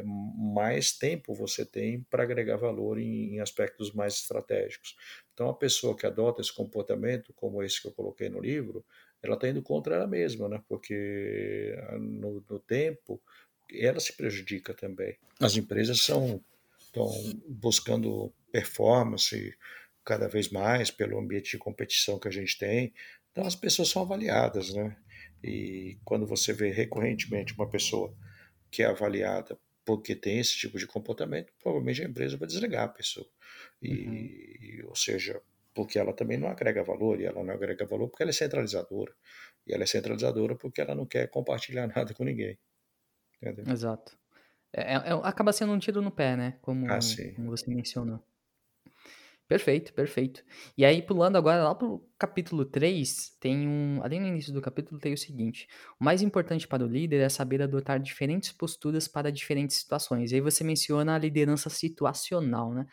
mais 0.01 0.91
tempo 0.91 1.33
você 1.33 1.65
tem 1.65 2.01
para 2.09 2.23
agregar 2.23 2.57
valor 2.57 2.97
em, 2.97 3.35
em, 3.35 3.39
aspectos 3.39 3.91
mais 3.93 4.15
estratégicos. 4.15 4.95
Então, 5.33 5.49
a 5.49 5.53
pessoa 5.53 5.95
que 5.95 6.05
adota 6.05 6.41
esse 6.41 6.53
comportamento, 6.53 7.33
como 7.33 7.61
esse 7.61 7.81
que 7.81 7.87
eu 7.87 7.91
coloquei 7.91 8.29
no 8.29 8.41
livro, 8.41 8.83
ela 9.21 9.35
está 9.35 9.47
indo 9.47 9.61
contra 9.61 9.95
ela 9.95 10.07
mesma, 10.07 10.49
né? 10.49 10.61
porque 10.67 11.75
ah, 11.89 11.97
no, 11.97 12.43
no 12.49 12.59
tempo 12.59 13.21
ela 13.71 13.99
se 13.99 14.13
prejudica 14.13 14.73
também. 14.73 15.17
As 15.39 15.55
empresas 15.55 16.01
são 16.01 16.43
estão 16.93 17.09
buscando 17.47 18.31
performance 18.51 19.57
cada 20.05 20.27
vez 20.27 20.49
mais 20.49 20.91
pelo 20.91 21.17
ambiente 21.17 21.51
de 21.51 21.57
competição 21.57 22.19
que 22.19 22.27
a 22.27 22.31
gente 22.31 22.57
tem. 22.57 22.93
Então 23.31 23.47
as 23.47 23.55
pessoas 23.55 23.89
são 23.89 24.03
avaliadas, 24.03 24.71
né? 24.73 24.95
E 25.43 25.97
quando 26.05 26.27
você 26.27 26.53
vê 26.53 26.71
recorrentemente 26.71 27.53
uma 27.53 27.67
pessoa 27.67 28.15
que 28.69 28.83
é 28.83 28.85
avaliada 28.85 29.57
porque 29.85 30.15
tem 30.15 30.39
esse 30.39 30.55
tipo 30.55 30.77
de 30.77 30.87
comportamento, 30.87 31.51
provavelmente 31.61 32.01
a 32.01 32.05
empresa 32.05 32.37
vai 32.37 32.47
desligar 32.47 32.85
a 32.85 32.89
pessoa. 32.89 33.27
E, 33.81 34.81
uhum. 34.81 34.89
ou 34.89 34.95
seja, 34.95 35.41
porque 35.73 35.99
ela 35.99 36.13
também 36.13 36.37
não 36.37 36.47
agrega 36.47 36.83
valor, 36.83 37.19
e 37.19 37.25
ela 37.25 37.43
não 37.43 37.53
agrega 37.53 37.85
valor 37.85 38.07
porque 38.07 38.23
ela 38.23 38.31
é 38.31 38.33
centralizadora. 38.33 39.13
E 39.65 39.73
ela 39.73 39.83
é 39.83 39.87
centralizadora 39.87 40.55
porque 40.55 40.81
ela 40.81 40.95
não 40.95 41.05
quer 41.05 41.27
compartilhar 41.29 41.87
nada 41.95 42.13
com 42.13 42.23
ninguém. 42.23 42.57
Entendeu? 43.41 43.65
Exato. 43.71 44.17
É, 44.71 44.93
é, 44.93 44.95
é 44.95 45.11
acaba 45.23 45.51
sendo 45.53 45.73
um 45.73 45.79
tiro 45.79 46.01
no 46.01 46.11
pé, 46.11 46.35
né? 46.35 46.57
Como, 46.61 46.85
ah, 46.91 46.99
como 47.35 47.51
você 47.51 47.69
mencionou. 47.69 48.23
Perfeito, 49.53 49.93
perfeito. 49.93 50.43
E 50.75 50.83
aí, 50.83 50.99
pulando 50.99 51.35
agora 51.35 51.63
lá 51.63 51.75
pro 51.75 52.03
capítulo 52.17 52.65
3, 52.65 53.37
tem 53.39 53.67
um. 53.67 53.99
Além 54.01 54.19
no 54.19 54.25
início 54.25 54.51
do 54.51 54.59
capítulo, 54.59 54.99
tem 54.99 55.13
o 55.13 55.17
seguinte: 55.17 55.67
o 55.99 56.03
mais 56.03 56.23
importante 56.23 56.67
para 56.67 56.83
o 56.83 56.87
líder 56.87 57.19
é 57.19 57.29
saber 57.29 57.61
adotar 57.61 57.99
diferentes 57.99 58.51
posturas 58.51 59.07
para 59.07 59.31
diferentes 59.31 59.77
situações. 59.77 60.31
E 60.31 60.35
aí 60.35 60.41
você 60.41 60.63
menciona 60.63 61.13
a 61.13 61.19
liderança 61.19 61.69
situacional, 61.69 62.73
né? 62.73 62.87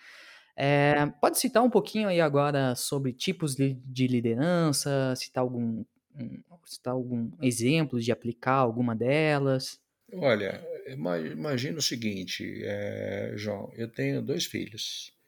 É, 0.54 1.06
pode 1.18 1.38
citar 1.38 1.62
um 1.62 1.70
pouquinho 1.70 2.08
aí 2.08 2.20
agora 2.20 2.74
sobre 2.74 3.14
tipos 3.14 3.54
de, 3.54 3.78
de 3.82 4.06
liderança, 4.06 5.14
citar 5.16 5.40
algum, 5.40 5.82
um, 6.14 6.42
citar 6.66 6.92
algum 6.92 7.30
exemplo 7.40 7.98
de 7.98 8.12
aplicar 8.12 8.56
alguma 8.56 8.94
delas? 8.94 9.80
Olha, 10.12 10.62
imagina 10.86 11.78
o 11.78 11.82
seguinte, 11.82 12.60
é, 12.64 13.32
João, 13.34 13.72
eu 13.78 13.88
tenho 13.88 14.20
dois 14.20 14.44
filhos. 14.44 15.18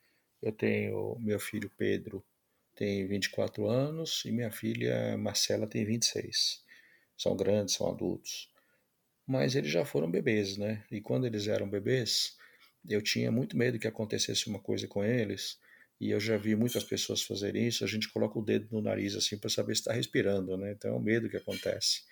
Eu 0.42 0.52
tenho 0.52 1.16
meu 1.20 1.38
filho 1.38 1.70
Pedro 1.78 2.24
tem 2.74 3.06
24 3.06 3.68
anos 3.68 4.24
e 4.24 4.32
minha 4.32 4.50
filha 4.50 5.16
Marcela 5.16 5.66
tem 5.66 5.84
26. 5.84 6.64
São 7.16 7.36
grandes, 7.36 7.74
são 7.74 7.88
adultos. 7.88 8.50
Mas 9.26 9.54
eles 9.54 9.70
já 9.70 9.84
foram 9.84 10.10
bebês, 10.10 10.56
né? 10.56 10.84
E 10.90 11.00
quando 11.00 11.26
eles 11.26 11.46
eram 11.46 11.68
bebês, 11.68 12.36
eu 12.88 13.00
tinha 13.00 13.30
muito 13.30 13.56
medo 13.56 13.78
que 13.78 13.86
acontecesse 13.86 14.48
uma 14.48 14.58
coisa 14.58 14.88
com 14.88 15.04
eles. 15.04 15.60
E 16.00 16.10
eu 16.10 16.18
já 16.18 16.36
vi 16.36 16.56
muitas 16.56 16.82
pessoas 16.82 17.22
fazerem 17.22 17.68
isso. 17.68 17.84
A 17.84 17.86
gente 17.86 18.08
coloca 18.08 18.38
o 18.38 18.42
dedo 18.42 18.66
no 18.72 18.82
nariz 18.82 19.14
assim 19.14 19.38
para 19.38 19.48
saber 19.48 19.76
se 19.76 19.82
está 19.82 19.92
respirando, 19.92 20.56
né? 20.56 20.72
Então 20.72 20.90
é 20.92 20.94
o 20.94 21.00
medo 21.00 21.28
que 21.28 21.36
acontece. 21.36 22.02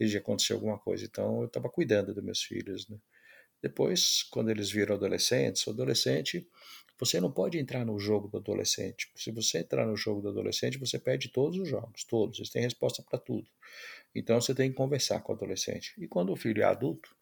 E 0.00 0.08
já 0.08 0.18
aconteceu 0.18 0.56
alguma 0.56 0.78
coisa. 0.78 1.04
Então 1.04 1.42
eu 1.42 1.46
estava 1.46 1.68
cuidando 1.70 2.12
dos 2.12 2.24
meus 2.24 2.42
filhos, 2.42 2.88
né? 2.88 2.98
Depois, 3.62 4.22
quando 4.24 4.50
eles 4.50 4.70
viram 4.70 4.96
adolescentes, 4.96 5.66
o 5.66 5.70
adolescente 5.70 6.46
você 6.98 7.20
não 7.20 7.30
pode 7.30 7.58
entrar 7.58 7.84
no 7.84 7.98
jogo 7.98 8.28
do 8.28 8.38
adolescente. 8.38 9.10
Se 9.14 9.30
você 9.30 9.58
entrar 9.58 9.86
no 9.86 9.96
jogo 9.96 10.22
do 10.22 10.28
adolescente, 10.30 10.78
você 10.78 10.98
perde 10.98 11.28
todos 11.28 11.58
os 11.58 11.68
jogos, 11.68 12.04
todos. 12.04 12.38
Eles 12.38 12.50
têm 12.50 12.62
resposta 12.62 13.02
para 13.02 13.18
tudo. 13.18 13.46
Então 14.14 14.40
você 14.40 14.54
tem 14.54 14.70
que 14.70 14.76
conversar 14.76 15.20
com 15.20 15.32
o 15.32 15.36
adolescente. 15.36 15.92
E 15.98 16.08
quando 16.08 16.32
o 16.32 16.36
filho 16.36 16.62
é 16.62 16.64
adulto, 16.64 17.14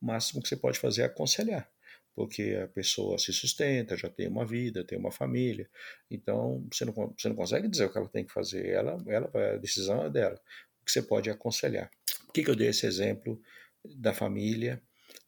o 0.00 0.06
máximo 0.06 0.42
que 0.42 0.48
você 0.48 0.56
pode 0.56 0.78
fazer 0.78 1.02
é 1.02 1.04
aconselhar, 1.04 1.70
porque 2.14 2.58
a 2.62 2.68
pessoa 2.68 3.18
se 3.18 3.32
sustenta, 3.32 3.96
já 3.96 4.08
tem 4.08 4.28
uma 4.28 4.46
vida, 4.46 4.84
tem 4.84 4.98
uma 4.98 5.10
família. 5.10 5.68
Então 6.10 6.66
você 6.72 6.84
não, 6.86 6.92
você 6.94 7.28
não 7.28 7.36
consegue 7.36 7.68
dizer 7.68 7.84
o 7.84 7.92
que 7.92 7.98
ela 7.98 8.08
tem 8.08 8.24
que 8.24 8.32
fazer. 8.32 8.66
Ela, 8.68 9.02
ela, 9.06 9.30
a 9.54 9.56
decisão 9.58 10.04
é 10.06 10.10
dela. 10.10 10.40
O 10.80 10.84
que 10.86 10.92
você 10.92 11.02
pode 11.02 11.28
é 11.28 11.32
aconselhar. 11.32 11.90
Por 12.24 12.32
que, 12.32 12.42
que 12.42 12.50
eu 12.50 12.56
dei 12.56 12.68
esse 12.68 12.86
exemplo 12.86 13.38
da 13.84 14.14
família 14.14 14.82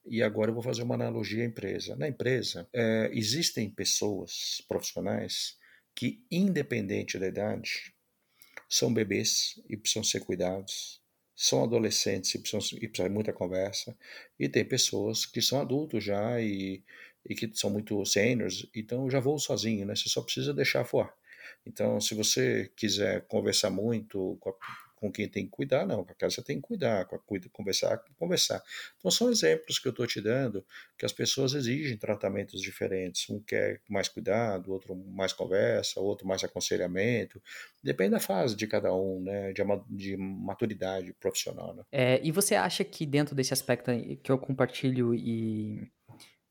e 0.07 0.23
agora 0.23 0.51
eu 0.51 0.55
vou 0.55 0.63
fazer 0.63 0.83
uma 0.83 0.95
analogia 0.95 1.43
à 1.43 1.47
empresa. 1.47 1.97
Na 1.97 2.09
empresa, 2.09 2.69
é, 2.73 3.11
existem 3.13 3.71
pessoas 3.71 4.63
profissionais 4.69 5.57
que, 5.95 6.25
independente 6.31 7.19
da 7.19 7.27
idade, 7.27 7.93
são 8.69 8.93
bebês 8.93 9.61
e 9.69 9.77
precisam 9.77 10.05
ser 10.05 10.21
cuidados, 10.21 11.01
são 11.35 11.65
adolescentes 11.65 12.35
e 12.35 12.39
precisam, 12.39 12.79
e 12.79 12.89
precisam 12.89 13.09
de 13.09 13.15
muita 13.15 13.33
conversa, 13.33 13.97
e 14.39 14.49
tem 14.49 14.65
pessoas 14.65 15.27
que 15.27 15.43
são 15.43 15.61
adultos 15.61 16.05
já 16.05 16.41
e, 16.41 16.83
e 17.29 17.35
que 17.35 17.51
são 17.55 17.71
muito 17.71 18.05
seniors, 18.05 18.69
então 18.75 19.11
já 19.11 19.21
vou 19.21 19.39
sozinho, 19.39 19.87
né? 19.87 19.95
Você 19.97 20.09
só 20.09 20.23
precisa 20.23 20.55
deixar 20.55 20.83
voar. 20.83 21.13
Então, 21.67 22.01
se 22.01 22.15
você 22.15 22.71
quiser 22.77 23.27
conversar 23.27 23.71
muito 23.71 24.37
com 24.41 24.51
a 24.51 24.55
com 25.01 25.11
quem 25.11 25.27
tem 25.27 25.47
que 25.47 25.51
cuidar, 25.51 25.87
não. 25.87 26.05
Com 26.05 26.13
a 26.13 26.15
casa 26.15 26.37
você 26.37 26.43
tem 26.43 26.57
que 26.57 26.63
cuidar, 26.63 27.07
com 27.07 27.17
a 27.17 27.19
cuida, 27.19 27.49
conversar, 27.51 27.99
conversar. 28.19 28.63
Então 28.99 29.11
são 29.11 29.31
exemplos 29.31 29.79
que 29.79 29.89
eu 29.89 29.91
estou 29.91 30.07
te 30.07 30.21
dando 30.21 30.65
que 30.99 31.07
as 31.07 31.13
pessoas 31.13 31.55
exigem 31.55 31.97
tratamentos 31.97 32.61
diferentes. 32.61 33.29
Um 33.31 33.41
quer 33.41 33.81
mais 33.89 34.09
cuidado, 34.09 34.71
outro 34.71 34.95
mais 34.95 35.33
conversa, 35.33 35.99
outro 36.01 36.27
mais 36.27 36.45
aconselhamento. 36.45 37.43
Depende 37.83 38.11
da 38.11 38.21
fase 38.21 38.55
de 38.55 38.67
cada 38.67 38.95
um, 38.95 39.23
né? 39.23 39.53
De, 39.53 39.63
de 39.89 40.17
maturidade 40.17 41.13
profissional. 41.15 41.75
Né? 41.75 41.83
É, 41.91 42.21
e 42.23 42.31
você 42.31 42.55
acha 42.55 42.85
que 42.85 43.07
dentro 43.07 43.35
desse 43.35 43.55
aspecto 43.55 43.91
que 44.23 44.31
eu 44.31 44.39
compartilho 44.39 45.15
e 45.15 45.91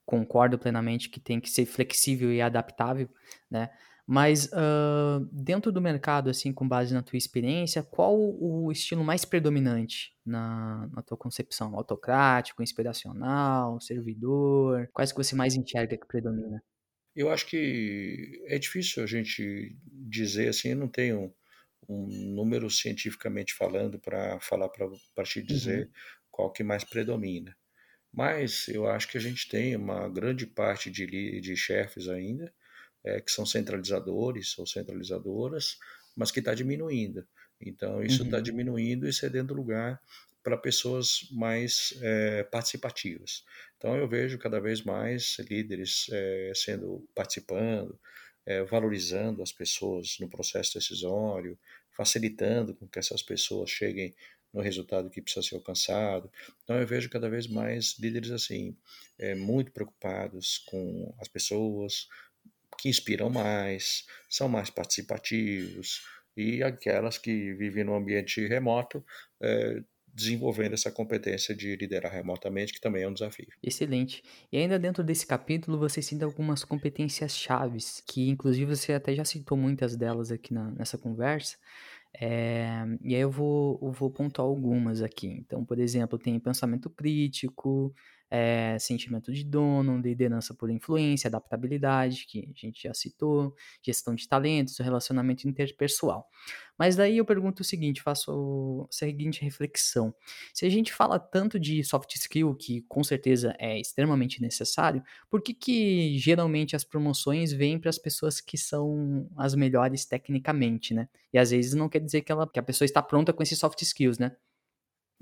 concordo 0.06 0.58
plenamente 0.58 1.08
que 1.08 1.20
tem 1.20 1.40
que 1.40 1.52
ser 1.52 1.68
flexível 1.68 2.34
e 2.34 2.42
adaptável, 2.42 3.08
né? 3.50 3.70
Mas 4.12 4.48
uh, 4.48 5.24
dentro 5.32 5.72
do 5.72 5.80
mercado, 5.80 6.32
assim, 6.32 6.52
com 6.52 6.68
base 6.68 6.92
na 6.96 7.04
tua 7.04 7.16
experiência, 7.16 7.84
qual 7.84 8.18
o 8.18 8.72
estilo 8.72 9.04
mais 9.04 9.24
predominante 9.24 10.16
na, 10.26 10.90
na 10.92 11.04
tua 11.04 11.16
concepção? 11.16 11.76
Autocrático, 11.76 12.64
inspiracional, 12.64 13.80
servidor? 13.80 14.90
Quais 14.94 15.12
que 15.12 15.18
você 15.20 15.36
mais 15.36 15.54
enxerga 15.54 15.96
que 15.96 16.08
predomina? 16.08 16.60
Eu 17.16 17.30
acho 17.30 17.46
que 17.46 18.42
é 18.48 18.58
difícil 18.58 19.04
a 19.04 19.06
gente 19.06 19.78
dizer 19.92 20.48
assim, 20.48 20.70
eu 20.70 20.78
não 20.78 20.88
tenho 20.88 21.32
um 21.88 22.08
número 22.34 22.68
cientificamente 22.68 23.54
falando 23.54 24.00
para 24.00 24.40
falar 24.40 24.70
para 24.70 25.24
te 25.24 25.44
dizer 25.44 25.86
uhum. 25.86 25.92
qual 26.32 26.52
que 26.52 26.64
mais 26.64 26.84
predomina. 26.84 27.56
Mas 28.12 28.68
eu 28.70 28.88
acho 28.88 29.08
que 29.08 29.20
a 29.20 29.22
gente 29.22 29.48
tem 29.48 29.76
uma 29.76 30.10
grande 30.10 30.48
parte 30.48 30.90
de, 30.90 31.40
de 31.40 31.56
chefes 31.56 32.08
ainda 32.08 32.52
é, 33.04 33.22
que 33.22 33.32
são 33.32 33.46
centralizadores 33.46 34.58
ou 34.58 34.66
centralizadoras, 34.66 35.78
mas 36.16 36.32
que 36.32 36.40
está 36.40 36.54
diminuindo. 36.54 37.26
Então, 37.62 38.02
isso 38.04 38.24
está 38.24 38.38
uhum. 38.38 38.44
diminuindo 38.44 39.08
e 39.08 39.14
cedendo 39.14 39.54
lugar 39.54 40.02
para 40.42 40.58
pessoas 40.58 41.28
mais 41.32 41.94
é, 42.02 42.44
participativas. 42.44 43.44
Então, 43.78 43.96
eu 43.96 44.08
vejo 44.08 44.38
cada 44.38 44.60
vez 44.60 44.82
mais 44.82 45.38
líderes 45.40 46.08
é, 46.12 46.52
sendo 46.56 47.08
participando, 47.14 48.00
é, 48.46 48.64
valorizando 48.64 49.44
as 49.44 49.52
pessoas 49.52 50.18
no 50.20 50.30
processo 50.30 50.74
decisório, 50.74 51.58
facilitando 51.92 52.74
com 52.74 52.88
que 52.88 52.98
essas 52.98 53.22
pessoas 53.22 53.70
cheguem 53.70 54.16
no 54.54 54.62
resultado 54.62 55.10
que 55.10 55.22
precisa 55.22 55.46
ser 55.46 55.56
alcançado. 55.56 56.32
Então 56.64 56.78
eu 56.78 56.88
vejo 56.88 57.10
cada 57.10 57.30
vez 57.30 57.48
mais 57.48 57.98
líderes 58.00 58.32
assim, 58.32 58.76
é, 59.18 59.36
muito 59.36 59.72
preocupados 59.72 60.60
com 60.66 61.14
as 61.20 61.28
pessoas, 61.28 62.08
que 62.80 62.90
inspiram 62.90 63.30
mais, 63.30 64.06
são 64.30 64.48
mais 64.48 64.70
participativos, 64.70 66.02
e 66.36 66.64
aquelas 66.64 67.18
que 67.18 67.54
vivem 67.54 67.84
no 67.84 67.96
ambiente 67.96 68.46
remoto, 68.48 69.04
é, 69.42 69.82
desenvolvendo 70.14 70.74
essa 70.74 70.92
competência 70.92 71.56
de 71.56 71.76
liderar 71.76 72.12
remotamente, 72.12 72.74
que 72.74 72.82
também 72.82 73.04
é 73.04 73.08
um 73.08 73.14
desafio. 73.14 73.48
Excelente. 73.62 74.24
E 74.52 74.58
ainda 74.58 74.80
dentro 74.80 75.04
desse 75.04 75.26
capítulo, 75.26 75.78
você 75.78 76.02
cita 76.02 76.26
algumas 76.26 76.64
competências 76.64 77.36
chaves, 77.36 78.02
que 78.08 78.30
inclusive 78.30 78.76
você 78.76 78.94
até 78.94 79.14
já 79.14 79.26
citou 79.26 79.58
muitas 79.58 79.96
delas 79.96 80.32
aqui 80.32 80.54
na, 80.54 80.72
nessa 80.72 80.98
conversa, 80.98 81.58
é, 82.14 82.86
e 83.04 83.16
aí 83.16 83.22
eu 83.22 83.30
vou, 83.30 83.80
eu 83.82 83.92
vou 83.92 84.10
pontuar 84.10 84.48
algumas 84.48 85.02
aqui. 85.02 85.28
Então, 85.28 85.64
por 85.64 85.80
exemplo, 85.80 86.18
tem 86.18 86.40
pensamento 86.40 86.90
crítico, 86.90 87.94
é, 88.30 88.78
sentimento 88.80 89.34
de 89.34 89.44
dono, 89.44 89.98
liderança 90.00 90.54
por 90.54 90.70
influência, 90.70 91.28
adaptabilidade, 91.28 92.26
que 92.28 92.52
a 92.56 92.60
gente 92.60 92.84
já 92.84 92.94
citou, 92.94 93.56
gestão 93.82 94.14
de 94.14 94.28
talentos, 94.28 94.78
relacionamento 94.78 95.48
interpessoal. 95.48 96.30
Mas 96.78 96.96
daí 96.96 97.18
eu 97.18 97.26
pergunto 97.26 97.62
o 97.62 97.66
seguinte, 97.66 98.02
faço 98.02 98.88
a 98.90 98.94
seguinte 98.94 99.42
reflexão. 99.42 100.14
Se 100.54 100.66
a 100.66 100.70
gente 100.70 100.94
fala 100.94 101.20
tanto 101.20 101.60
de 101.60 101.84
soft 101.84 102.16
skill, 102.16 102.56
que 102.56 102.84
com 102.84 103.04
certeza 103.04 103.54
é 103.60 103.80
extremamente 103.80 104.42
necessário, 104.42 105.04
por 105.30 105.42
que 105.42 105.54
que 105.54 106.18
geralmente 106.18 106.76
as 106.76 106.84
promoções 106.84 107.52
vêm 107.52 107.78
para 107.78 107.90
as 107.90 107.98
pessoas 107.98 108.40
que 108.40 108.58
são 108.58 109.28
as 109.36 109.56
melhores 109.56 110.06
tecnicamente, 110.06 110.94
né? 110.94 111.10
E 111.34 111.38
às 111.38 111.52
vezes 111.52 111.74
não 111.74 111.90
quer 111.90 112.00
dizer 112.00 112.22
que, 112.22 112.32
ela, 112.32 112.48
que 112.48 112.60
a 112.60 112.64
pessoa 112.64 112.86
está 112.86 113.02
pronta 113.02 113.34
com 113.34 113.44
esses 113.44 113.60
soft 113.60 113.82
skills, 113.82 114.18
né? 114.18 114.36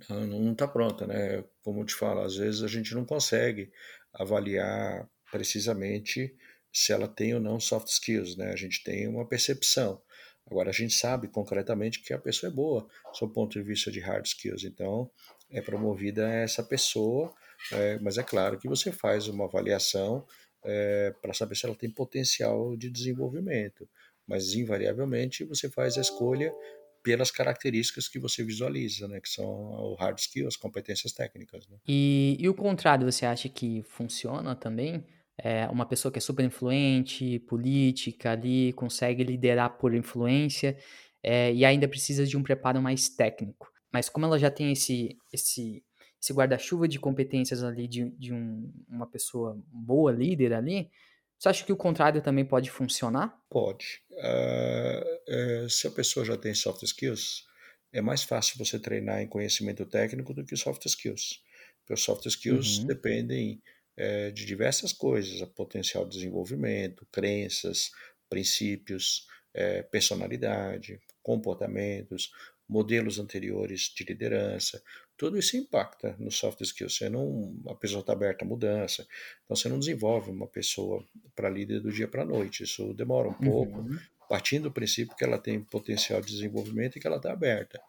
Não 0.10 0.52
está 0.52 0.68
pronta, 0.68 1.08
né? 1.08 1.44
Como 1.64 1.82
eu 1.82 1.86
te 1.86 1.96
falo, 1.96 2.22
às 2.22 2.36
vezes 2.36 2.62
a 2.64 2.68
gente 2.68 2.94
não 2.94 3.06
consegue 3.06 3.72
avaliar 4.14 5.10
precisamente 5.32 6.36
se 6.72 6.92
ela 6.94 7.08
tem 7.08 7.34
ou 7.34 7.40
não 7.40 7.60
soft 7.60 7.88
skills, 7.88 8.36
né? 8.36 8.52
A 8.52 8.56
gente 8.56 8.84
tem 8.84 9.08
uma 9.08 9.28
percepção. 9.28 10.02
Agora 10.50 10.70
a 10.70 10.74
gente 10.74 10.94
sabe 10.94 11.28
concretamente 11.28 12.02
que 12.02 12.14
a 12.14 12.20
pessoa 12.20 12.50
é 12.50 12.54
boa, 12.54 12.88
do 13.20 13.30
ponto 13.30 13.60
de 13.60 13.64
vista 13.64 13.92
de 13.92 14.00
hard 14.00 14.26
skills. 14.26 14.64
Então 14.64 15.10
é 15.50 15.62
promovida 15.62 16.30
essa 16.30 16.64
pessoa, 16.64 17.34
é, 17.72 18.00
mas 18.00 18.18
é 18.18 18.24
claro 18.24 18.58
que 18.58 18.68
você 18.68 18.92
faz 18.92 19.28
uma 19.28 19.46
avaliação 19.46 20.26
é, 20.64 21.14
para 21.22 21.34
saber 21.34 21.56
se 21.56 21.66
ela 21.66 21.76
tem 21.76 21.90
potencial 21.90 22.78
de 22.78 22.90
desenvolvimento. 22.90 23.90
Mas 24.26 24.54
invariavelmente 24.54 25.44
você 25.44 25.70
faz 25.70 25.98
a 25.98 26.02
escolha 26.02 26.54
pelas 27.04 27.32
características 27.32 28.08
que 28.08 28.20
você 28.20 28.44
visualiza, 28.44 29.08
né? 29.08 29.20
Que 29.20 29.30
são 29.30 29.46
o 29.46 29.96
hard 29.96 30.18
skills, 30.20 30.48
as 30.48 30.58
competências 30.58 31.12
técnicas. 31.14 31.68
Né? 31.68 31.78
E, 31.88 32.38
e 32.40 32.50
o 32.50 32.54
contrário, 32.54 33.10
você 33.10 33.26
acha 33.26 33.48
que 33.50 33.84
funciona 33.84 34.56
também? 34.56 35.06
É 35.38 35.68
uma 35.68 35.86
pessoa 35.86 36.12
que 36.12 36.18
é 36.18 36.22
super 36.22 36.44
influente, 36.44 37.40
política 37.40 38.32
ali, 38.32 38.74
consegue 38.74 39.24
liderar 39.24 39.78
por 39.78 39.94
influência 39.94 40.76
é, 41.22 41.54
e 41.54 41.64
ainda 41.64 41.88
precisa 41.88 42.26
de 42.26 42.36
um 42.36 42.44
preparo 42.44 42.82
mais 42.82 43.08
técnico. 43.08 43.72
Mas 43.92 44.10
como 44.10 44.26
ela 44.26 44.40
já 44.40 44.50
tem 44.50 44.72
esse, 44.72 45.16
esse, 45.32 45.84
esse 46.22 46.34
guarda-chuva 46.34 46.88
de 46.88 47.00
competências 47.00 47.64
ali 47.64 47.88
de, 47.88 48.10
de 48.12 48.34
um, 48.34 48.72
uma 48.88 49.08
pessoa 49.08 49.60
boa 49.72 50.12
líder 50.12 50.54
ali, 50.54 50.90
você 51.38 51.50
acha 51.50 51.66
que 51.66 51.72
o 51.72 51.78
contrário 51.78 52.22
também 52.22 52.46
pode 52.46 52.70
funcionar? 52.72 53.40
Pode. 53.50 54.02
Uh, 54.12 55.66
uh, 55.66 55.70
se 55.70 55.88
a 55.88 55.92
pessoa 55.92 56.26
já 56.26 56.38
tem 56.38 56.54
soft 56.54 56.84
skills, 56.84 57.46
é 57.92 58.02
mais 58.02 58.24
fácil 58.24 58.58
você 58.58 58.80
treinar 58.80 59.22
em 59.22 59.28
conhecimento 59.28 59.86
técnico 59.86 60.34
do 60.34 60.44
que 60.44 60.56
soft 60.56 60.86
skills. 60.86 61.42
Porque 61.80 61.94
os 61.94 62.04
soft 62.04 62.26
skills 62.26 62.80
uhum. 62.80 62.88
dependem 62.88 63.62
é, 63.96 64.30
de 64.32 64.46
diversas 64.46 64.94
coisas, 64.94 65.42
a 65.42 65.48
potencial 65.48 66.06
de 66.06 66.18
desenvolvimento, 66.18 67.08
crenças, 67.12 67.92
princípios, 68.30 69.26
é, 69.54 69.82
personalidade, 69.84 71.00
comportamentos, 71.24 72.32
modelos 72.68 73.18
anteriores 73.18 73.92
de 73.96 74.04
liderança, 74.04 74.84
tudo 75.18 75.38
isso 75.38 75.58
impacta 75.58 76.16
no 76.20 76.32
soft 76.32 76.62
skills. 76.62 76.96
Você 76.96 77.10
não, 77.10 77.56
a 77.68 77.76
pessoa 77.76 78.02
está 78.02 78.14
aberta 78.14 78.46
à 78.46 78.48
mudança, 78.48 79.06
então 79.44 79.56
você 79.56 79.68
não 79.68 79.80
desenvolve 79.80 80.30
uma 80.30 80.48
pessoa 80.48 81.04
para 81.36 81.50
líder 81.50 81.82
do 81.82 81.92
dia 81.92 82.08
para 82.08 82.22
a 82.22 82.26
noite. 82.26 82.64
Isso 82.64 82.94
demora 82.94 83.28
um 83.28 83.34
pouco, 83.34 83.80
uhum. 83.80 83.98
partindo 84.30 84.64
do 84.64 84.72
princípio 84.72 85.16
que 85.16 85.24
ela 85.24 85.40
tem 85.40 85.60
potencial 85.62 86.22
de 86.22 86.28
desenvolvimento 86.28 86.98
e 86.98 87.02
que 87.02 87.08
ela 87.08 87.18
está 87.18 87.34
aberta. 87.34 87.82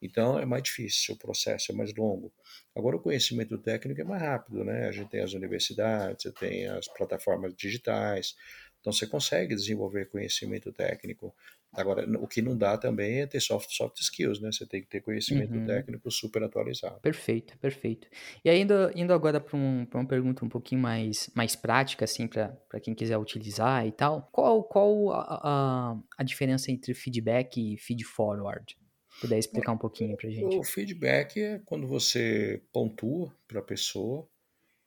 Então 0.00 0.38
é 0.38 0.44
mais 0.44 0.62
difícil, 0.62 1.14
o 1.14 1.18
processo 1.18 1.72
é 1.72 1.74
mais 1.74 1.92
longo. 1.94 2.32
Agora 2.74 2.96
o 2.96 3.00
conhecimento 3.00 3.58
técnico 3.58 4.00
é 4.00 4.04
mais 4.04 4.22
rápido, 4.22 4.64
né? 4.64 4.86
A 4.86 4.92
gente 4.92 5.10
tem 5.10 5.20
as 5.20 5.32
universidades, 5.32 6.22
você 6.22 6.32
tem 6.32 6.68
as 6.68 6.86
plataformas 6.86 7.54
digitais, 7.56 8.36
então 8.80 8.92
você 8.92 9.06
consegue 9.06 9.54
desenvolver 9.56 10.06
conhecimento 10.06 10.72
técnico. 10.72 11.34
Agora, 11.76 12.06
o 12.20 12.26
que 12.26 12.40
não 12.42 12.56
dá 12.56 12.76
também 12.76 13.20
é 13.20 13.26
ter 13.26 13.40
soft, 13.40 13.70
soft 13.70 14.00
skills, 14.00 14.40
né? 14.40 14.50
Você 14.50 14.66
tem 14.66 14.80
que 14.80 14.88
ter 14.88 15.00
conhecimento 15.00 15.54
uhum. 15.54 15.66
técnico 15.66 16.10
super 16.10 16.42
atualizado. 16.42 17.00
Perfeito, 17.00 17.56
perfeito. 17.58 18.08
E 18.44 18.50
ainda 18.50 18.92
indo 18.94 19.12
agora 19.12 19.40
para 19.40 19.56
um, 19.56 19.86
uma 19.92 20.06
pergunta 20.06 20.44
um 20.44 20.48
pouquinho 20.48 20.80
mais, 20.80 21.30
mais 21.34 21.54
prática, 21.54 22.04
assim, 22.04 22.26
para 22.26 22.80
quem 22.82 22.94
quiser 22.94 23.18
utilizar 23.18 23.86
e 23.86 23.92
tal. 23.92 24.28
Qual, 24.32 24.64
qual 24.64 25.12
a, 25.12 25.40
a, 25.42 25.98
a 26.18 26.22
diferença 26.24 26.70
entre 26.70 26.94
feedback 26.94 27.56
e 27.56 27.76
feed 27.78 28.04
forward? 28.04 28.76
puder 29.20 29.38
explicar 29.38 29.72
um 29.72 29.78
pouquinho 29.78 30.16
para 30.16 30.30
gente. 30.30 30.56
O 30.56 30.62
feedback 30.62 31.40
é 31.40 31.58
quando 31.64 31.86
você 31.86 32.62
pontua 32.72 33.34
para 33.48 33.60
a 33.60 33.62
pessoa 33.62 34.28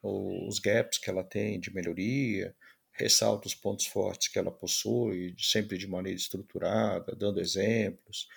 os 0.01 0.59
gaps 0.59 0.97
que 0.97 1.09
ela 1.09 1.23
tem 1.23 1.59
de 1.59 1.73
melhoria, 1.73 2.55
ressalta 2.99 3.47
os 3.47 3.55
pontos 3.55 3.85
fortes 3.85 4.27
que 4.27 4.37
ela 4.37 4.51
possui, 4.51 5.33
sempre 5.37 5.77
de 5.77 5.87
maneira 5.87 6.17
estruturada, 6.17 7.15
dando 7.15 7.39
exemplos, 7.39 8.27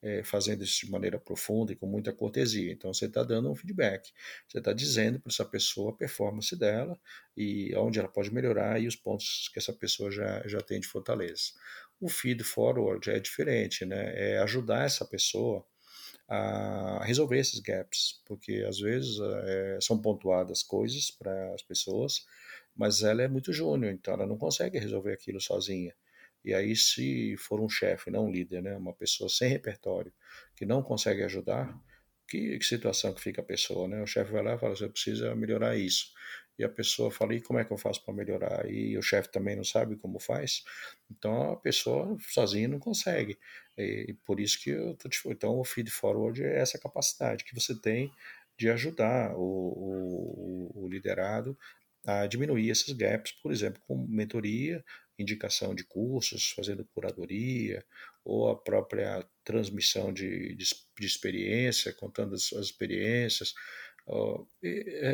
é, 0.00 0.22
fazendo 0.22 0.62
isso 0.62 0.86
de 0.86 0.90
maneira 0.90 1.18
profunda 1.18 1.72
e 1.72 1.76
com 1.76 1.86
muita 1.86 2.12
cortesia. 2.12 2.72
Então 2.72 2.94
você 2.94 3.06
está 3.06 3.24
dando 3.24 3.50
um 3.50 3.54
feedback, 3.54 4.12
você 4.46 4.58
está 4.58 4.72
dizendo 4.72 5.18
para 5.20 5.30
essa 5.30 5.44
pessoa 5.44 5.90
a 5.90 5.96
performance 5.96 6.54
dela 6.56 6.98
e 7.36 7.74
onde 7.76 7.98
ela 7.98 8.08
pode 8.08 8.32
melhorar 8.32 8.80
e 8.80 8.86
os 8.86 8.96
pontos 8.96 9.50
que 9.52 9.58
essa 9.58 9.72
pessoa 9.72 10.10
já, 10.10 10.46
já 10.46 10.60
tem 10.60 10.80
de 10.80 10.86
fortaleza. 10.86 11.52
O 12.00 12.08
feed 12.08 12.44
forward 12.44 13.10
é 13.10 13.18
diferente, 13.18 13.84
né? 13.84 14.34
É 14.34 14.38
ajudar 14.38 14.86
essa 14.86 15.04
pessoa 15.04 15.64
a 16.28 17.04
resolver 17.04 17.38
esses 17.38 17.60
gaps, 17.60 18.22
porque 18.24 18.64
às 18.66 18.78
vezes 18.78 19.18
é, 19.20 19.78
são 19.80 20.00
pontuadas 20.00 20.62
coisas 20.62 21.10
para 21.10 21.54
as 21.54 21.62
pessoas, 21.62 22.24
mas 22.76 23.02
ela 23.02 23.22
é 23.22 23.28
muito 23.28 23.52
júnior, 23.52 23.92
então 23.92 24.14
ela 24.14 24.26
não 24.26 24.36
consegue 24.36 24.78
resolver 24.78 25.12
aquilo 25.12 25.40
sozinha. 25.40 25.94
E 26.44 26.52
aí, 26.54 26.74
se 26.74 27.36
for 27.36 27.60
um 27.60 27.68
chefe, 27.68 28.10
não 28.10 28.26
um 28.26 28.30
líder, 28.30 28.62
né, 28.62 28.76
uma 28.76 28.92
pessoa 28.92 29.28
sem 29.28 29.48
repertório, 29.48 30.12
que 30.56 30.66
não 30.66 30.82
consegue 30.82 31.22
ajudar, 31.22 31.78
que, 32.26 32.58
que 32.58 32.64
situação 32.64 33.12
que 33.14 33.20
fica 33.20 33.42
a 33.42 33.44
pessoa, 33.44 33.86
né? 33.86 34.02
O 34.02 34.06
chefe 34.06 34.32
vai 34.32 34.42
lá 34.42 34.54
e 34.54 34.58
fala, 34.58 34.74
você 34.74 34.88
precisa 34.88 35.34
melhorar 35.34 35.76
isso 35.76 36.12
e 36.58 36.64
a 36.64 36.68
pessoa 36.68 37.10
fala, 37.10 37.34
e 37.34 37.40
como 37.40 37.58
é 37.58 37.64
que 37.64 37.72
eu 37.72 37.78
faço 37.78 38.04
para 38.04 38.14
melhorar? 38.14 38.70
E 38.70 38.96
o 38.96 39.02
chefe 39.02 39.30
também 39.30 39.56
não 39.56 39.64
sabe 39.64 39.96
como 39.96 40.18
faz, 40.18 40.62
então 41.10 41.52
a 41.52 41.56
pessoa 41.56 42.16
sozinha 42.20 42.68
não 42.68 42.78
consegue. 42.78 43.38
E, 43.76 44.06
e 44.10 44.14
por 44.14 44.38
isso 44.38 44.62
que 44.62 44.70
eu 44.70 44.94
tô 44.96 45.08
te 45.08 45.20
Então 45.28 45.58
o 45.58 45.64
feed 45.64 45.90
forward 45.90 46.42
é 46.42 46.58
essa 46.58 46.78
capacidade 46.78 47.44
que 47.44 47.54
você 47.54 47.74
tem 47.74 48.12
de 48.56 48.68
ajudar 48.70 49.34
o, 49.34 49.40
o, 49.40 50.84
o 50.84 50.88
liderado 50.88 51.58
a 52.04 52.26
diminuir 52.26 52.70
esses 52.70 52.92
gaps, 52.92 53.32
por 53.42 53.52
exemplo, 53.52 53.80
com 53.86 53.96
mentoria, 54.08 54.84
indicação 55.18 55.74
de 55.74 55.84
cursos, 55.84 56.50
fazendo 56.50 56.84
curadoria, 56.94 57.84
ou 58.24 58.48
a 58.48 58.56
própria 58.56 59.24
transmissão 59.44 60.12
de, 60.12 60.54
de, 60.54 60.64
de 60.98 61.06
experiência, 61.06 61.92
contando 61.92 62.34
as 62.34 62.42
suas 62.44 62.66
experiências, 62.66 63.54
Uh, 64.04 64.44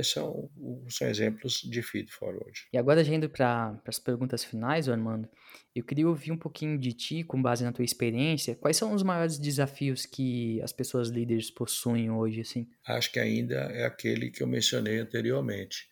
são, 0.02 0.50
são 0.88 1.08
exemplos 1.08 1.60
de 1.60 1.82
feed 1.82 2.10
forward. 2.10 2.66
E 2.72 2.78
agora, 2.78 3.04
já 3.04 3.12
indo 3.12 3.28
para 3.28 3.78
as 3.86 3.98
perguntas 3.98 4.42
finais, 4.42 4.88
Armando, 4.88 5.28
eu 5.74 5.84
queria 5.84 6.08
ouvir 6.08 6.32
um 6.32 6.38
pouquinho 6.38 6.78
de 6.78 6.94
ti, 6.94 7.22
com 7.22 7.40
base 7.40 7.62
na 7.62 7.72
tua 7.72 7.84
experiência, 7.84 8.54
quais 8.54 8.78
são 8.78 8.94
os 8.94 9.02
maiores 9.02 9.38
desafios 9.38 10.06
que 10.06 10.60
as 10.62 10.72
pessoas 10.72 11.10
líderes 11.10 11.50
possuem 11.50 12.10
hoje? 12.10 12.40
Assim? 12.40 12.66
Acho 12.86 13.12
que 13.12 13.20
ainda 13.20 13.56
é 13.56 13.84
aquele 13.84 14.30
que 14.30 14.42
eu 14.42 14.46
mencionei 14.46 14.98
anteriormente. 14.98 15.86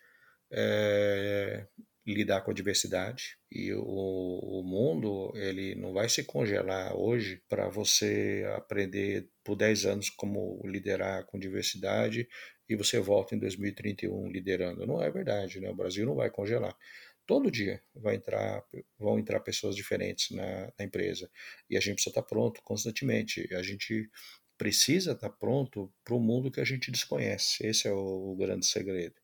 É, 0.50 1.66
lidar 2.06 2.42
com 2.42 2.52
a 2.52 2.54
diversidade 2.54 3.36
e 3.50 3.72
o, 3.74 3.80
o 3.82 4.62
mundo 4.62 5.32
ele 5.34 5.74
não 5.74 5.92
vai 5.92 6.08
se 6.08 6.22
congelar 6.22 6.96
hoje 6.96 7.42
para 7.48 7.68
você 7.68 8.44
aprender 8.56 9.28
por 9.42 9.56
10 9.56 9.86
anos 9.86 10.10
como 10.10 10.62
liderar 10.64 11.26
com 11.26 11.38
diversidade 11.38 12.28
e 12.68 12.76
você 12.76 13.00
volta 13.00 13.34
em 13.34 13.38
2031 13.38 14.28
liderando. 14.28 14.86
Não 14.86 15.02
é 15.02 15.10
verdade, 15.10 15.60
né? 15.60 15.70
O 15.70 15.74
Brasil 15.74 16.06
não 16.06 16.14
vai 16.14 16.30
congelar. 16.30 16.76
Todo 17.26 17.50
dia 17.50 17.82
vai 17.94 18.14
entrar, 18.14 18.64
vão 18.98 19.18
entrar 19.18 19.40
pessoas 19.40 19.74
diferentes 19.74 20.30
na, 20.30 20.72
na 20.78 20.84
empresa 20.84 21.28
e 21.68 21.76
a 21.76 21.80
gente 21.80 21.94
precisa 21.94 22.10
estar 22.10 22.22
pronto 22.22 22.62
constantemente. 22.62 23.52
A 23.52 23.62
gente 23.62 24.08
precisa 24.56 25.12
estar 25.12 25.30
pronto 25.30 25.92
para 26.04 26.14
o 26.14 26.20
mundo 26.20 26.52
que 26.52 26.60
a 26.60 26.64
gente 26.64 26.90
desconhece. 26.90 27.66
Esse 27.66 27.88
é 27.88 27.92
o, 27.92 28.32
o 28.32 28.36
grande 28.36 28.66
segredo. 28.66 29.16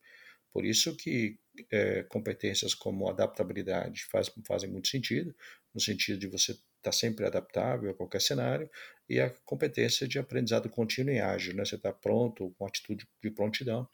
Por 0.53 0.65
isso 0.65 0.97
que 0.97 1.39
é, 1.71 2.03
competências 2.05 2.75
como 2.75 3.09
adaptabilidade 3.09 4.05
faz, 4.07 4.31
fazem 4.47 4.71
muito 4.71 4.89
sentido, 4.89 5.35
no 5.75 5.81
sentido 5.81 6.19
de 6.19 6.27
você 6.27 6.53
estar 6.53 6.63
tá 6.83 6.93
sempre 6.93 7.25
adaptável 7.27 7.91
a 7.91 7.95
qualquer 7.95 8.21
cenário, 8.21 8.69
e 9.09 9.21
a 9.21 9.31
competência 9.45 10.07
de 10.09 10.19
aprendizado 10.19 10.69
contínuo 10.71 11.13
e 11.13 11.21
ágil, 11.21 11.55
né? 11.55 11.65
Você 11.65 11.77
está 11.77 11.93
pronto, 11.93 12.55
com 12.59 12.67
atitude 12.67 13.07
de 13.23 13.31
prontidão 13.31 13.89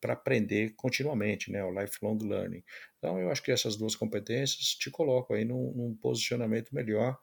para 0.00 0.14
aprender 0.14 0.74
continuamente, 0.76 1.50
né? 1.50 1.64
O 1.64 1.70
lifelong 1.80 2.18
learning. 2.18 2.62
Então, 2.98 3.18
eu 3.18 3.30
acho 3.30 3.42
que 3.42 3.52
essas 3.52 3.76
duas 3.76 3.94
competências 3.94 4.74
te 4.74 4.90
colocam 4.90 5.36
aí 5.36 5.44
num, 5.44 5.72
num 5.72 5.94
posicionamento 5.94 6.74
melhor 6.74 7.18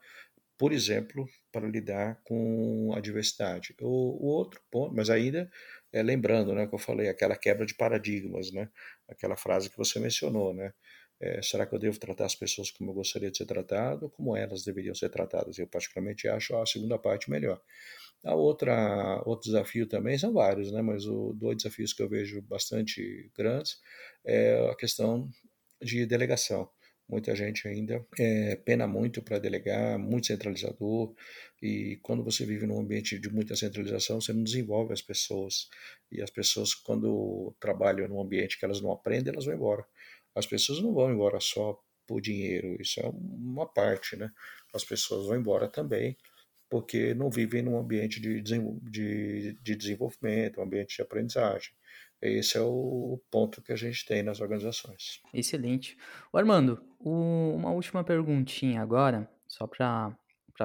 por 0.61 0.71
exemplo, 0.71 1.27
para 1.51 1.67
lidar 1.67 2.21
com 2.23 2.93
a 2.95 2.99
diversidade. 2.99 3.75
O, 3.81 3.87
o 3.87 4.27
outro 4.27 4.61
ponto, 4.69 4.95
mas 4.95 5.09
ainda 5.09 5.49
é, 5.93 6.01
lembrando, 6.03 6.53
né, 6.53 6.67
que 6.67 6.73
eu 6.75 6.79
falei, 6.79 7.09
aquela 7.09 7.35
quebra 7.35 7.65
de 7.65 7.73
paradigmas, 7.75 8.51
né, 8.51 8.69
aquela 9.09 9.35
frase 9.37 9.69
que 9.69 9.77
você 9.77 9.99
mencionou, 9.99 10.53
né, 10.53 10.73
é, 11.19 11.41
será 11.41 11.67
que 11.67 11.75
eu 11.75 11.79
devo 11.79 11.99
tratar 11.99 12.25
as 12.25 12.35
pessoas 12.35 12.71
como 12.71 12.91
eu 12.91 12.95
gostaria 12.95 13.29
de 13.29 13.37
ser 13.37 13.45
tratado 13.45 14.09
como 14.09 14.35
elas 14.35 14.63
deveriam 14.63 14.95
ser 14.95 15.09
tratadas? 15.09 15.59
Eu 15.59 15.67
particularmente 15.67 16.27
acho 16.27 16.55
a 16.57 16.65
segunda 16.65 16.97
parte 16.97 17.29
melhor. 17.29 17.61
A 18.25 18.33
outra, 18.35 19.21
outro 19.25 19.45
desafio 19.45 19.87
também 19.87 20.17
são 20.17 20.33
vários, 20.33 20.71
né, 20.71 20.81
mas 20.81 21.05
o, 21.05 21.33
dois 21.33 21.57
desafios 21.57 21.93
que 21.93 22.01
eu 22.01 22.09
vejo 22.09 22.41
bastante 22.41 23.31
grandes 23.37 23.79
é 24.25 24.69
a 24.71 24.75
questão 24.75 25.29
de 25.81 26.05
delegação. 26.05 26.69
Muita 27.11 27.35
gente 27.35 27.67
ainda 27.67 28.05
é, 28.17 28.55
pena 28.55 28.87
muito 28.87 29.21
para 29.21 29.37
delegar, 29.37 29.99
muito 29.99 30.27
centralizador, 30.27 31.13
e 31.61 31.99
quando 32.01 32.23
você 32.23 32.45
vive 32.45 32.65
num 32.65 32.79
ambiente 32.79 33.19
de 33.19 33.29
muita 33.29 33.53
centralização, 33.55 34.21
você 34.21 34.31
não 34.31 34.43
desenvolve 34.43 34.93
as 34.93 35.01
pessoas. 35.01 35.69
E 36.09 36.21
as 36.21 36.29
pessoas, 36.29 36.73
quando 36.73 37.53
trabalham 37.59 38.07
num 38.07 38.21
ambiente 38.21 38.57
que 38.57 38.63
elas 38.63 38.79
não 38.79 38.93
aprendem, 38.93 39.33
elas 39.33 39.45
vão 39.45 39.53
embora. 39.55 39.85
As 40.33 40.45
pessoas 40.45 40.81
não 40.81 40.93
vão 40.93 41.11
embora 41.11 41.39
só 41.41 41.77
por 42.07 42.21
dinheiro, 42.21 42.81
isso 42.81 43.01
é 43.01 43.09
uma 43.09 43.65
parte, 43.65 44.15
né? 44.15 44.31
As 44.73 44.85
pessoas 44.85 45.27
vão 45.27 45.35
embora 45.35 45.67
também 45.67 46.15
porque 46.69 47.13
não 47.13 47.29
vivem 47.29 47.61
num 47.61 47.77
ambiente 47.77 48.21
de, 48.21 48.41
de, 48.41 49.53
de 49.61 49.75
desenvolvimento, 49.75 50.61
um 50.61 50.63
ambiente 50.63 50.95
de 50.95 51.01
aprendizagem. 51.01 51.73
Esse 52.21 52.57
é 52.57 52.61
o 52.61 53.19
ponto 53.31 53.61
que 53.61 53.71
a 53.71 53.75
gente 53.75 54.05
tem 54.05 54.21
nas 54.21 54.39
organizações. 54.41 55.19
Excelente. 55.33 55.97
O 56.31 56.37
Armando, 56.37 56.83
o, 56.99 57.55
uma 57.55 57.71
última 57.71 58.03
perguntinha 58.03 58.81
agora, 58.81 59.27
só 59.47 59.65
para 59.65 60.15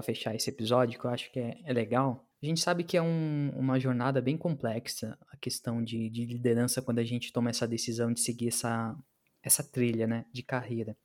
fechar 0.02 0.34
esse 0.34 0.50
episódio, 0.50 0.98
que 1.00 1.06
eu 1.06 1.10
acho 1.10 1.32
que 1.32 1.40
é, 1.40 1.58
é 1.64 1.72
legal. 1.72 2.26
A 2.42 2.46
gente 2.46 2.60
sabe 2.60 2.84
que 2.84 2.96
é 2.96 3.02
um, 3.02 3.50
uma 3.56 3.80
jornada 3.80 4.20
bem 4.20 4.36
complexa 4.36 5.18
a 5.32 5.36
questão 5.38 5.82
de, 5.82 6.10
de 6.10 6.26
liderança 6.26 6.82
quando 6.82 6.98
a 6.98 7.04
gente 7.04 7.32
toma 7.32 7.48
essa 7.48 7.66
decisão 7.66 8.12
de 8.12 8.20
seguir 8.20 8.48
essa, 8.48 8.94
essa 9.42 9.64
trilha 9.64 10.06
né, 10.06 10.26
de 10.30 10.42
carreira. 10.42 10.96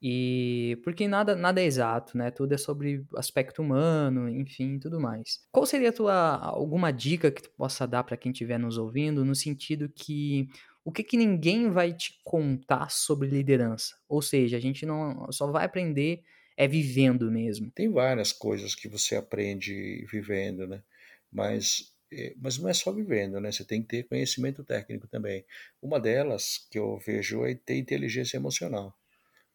E 0.00 0.78
porque 0.84 1.08
nada, 1.08 1.34
nada 1.34 1.60
é 1.60 1.64
exato, 1.64 2.16
né? 2.16 2.30
Tudo 2.30 2.54
é 2.54 2.58
sobre 2.58 3.04
aspecto 3.16 3.62
humano, 3.62 4.28
enfim, 4.28 4.78
tudo 4.78 5.00
mais. 5.00 5.40
Qual 5.50 5.66
seria 5.66 5.88
a 5.90 5.92
tua 5.92 6.36
alguma 6.36 6.92
dica 6.92 7.30
que 7.32 7.42
tu 7.42 7.50
possa 7.50 7.86
dar 7.86 8.04
para 8.04 8.16
quem 8.16 8.30
estiver 8.30 8.58
nos 8.58 8.78
ouvindo 8.78 9.24
no 9.24 9.34
sentido 9.34 9.88
que 9.88 10.48
o 10.84 10.92
que, 10.92 11.02
que 11.02 11.16
ninguém 11.16 11.70
vai 11.70 11.92
te 11.92 12.20
contar 12.24 12.90
sobre 12.90 13.28
liderança? 13.28 13.96
Ou 14.08 14.22
seja, 14.22 14.56
a 14.56 14.60
gente 14.60 14.86
não 14.86 15.30
só 15.32 15.50
vai 15.50 15.64
aprender 15.64 16.22
é 16.56 16.66
vivendo 16.66 17.30
mesmo. 17.30 17.70
Tem 17.70 17.90
várias 17.90 18.32
coisas 18.32 18.74
que 18.74 18.88
você 18.88 19.16
aprende 19.16 20.04
vivendo, 20.10 20.66
né? 20.66 20.82
Mas 21.30 21.92
eh, 22.12 22.34
mas 22.36 22.58
não 22.58 22.68
é 22.68 22.74
só 22.74 22.92
vivendo, 22.92 23.40
né? 23.40 23.52
Você 23.52 23.64
tem 23.64 23.82
que 23.82 23.88
ter 23.88 24.04
conhecimento 24.04 24.64
técnico 24.64 25.06
também. 25.08 25.44
Uma 25.82 26.00
delas 26.00 26.66
que 26.70 26.78
eu 26.78 26.98
vejo 26.98 27.44
é 27.44 27.54
ter 27.54 27.76
inteligência 27.76 28.36
emocional. 28.36 28.96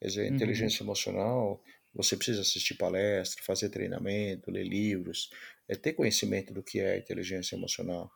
Quer 0.03 0.07
dizer, 0.07 0.29
uhum. 0.29 0.35
inteligência 0.35 0.83
emocional, 0.83 1.63
você 1.93 2.17
precisa 2.17 2.41
assistir 2.41 2.73
palestra, 2.73 3.41
fazer 3.41 3.69
treinamento, 3.69 4.51
ler 4.51 4.65
livros, 4.65 5.29
é 5.65 5.77
ter 5.77 5.93
conhecimento 5.93 6.53
do 6.53 6.61
que 6.61 6.81
é 6.81 6.97
inteligência 6.97 7.55
emocional, 7.55 8.11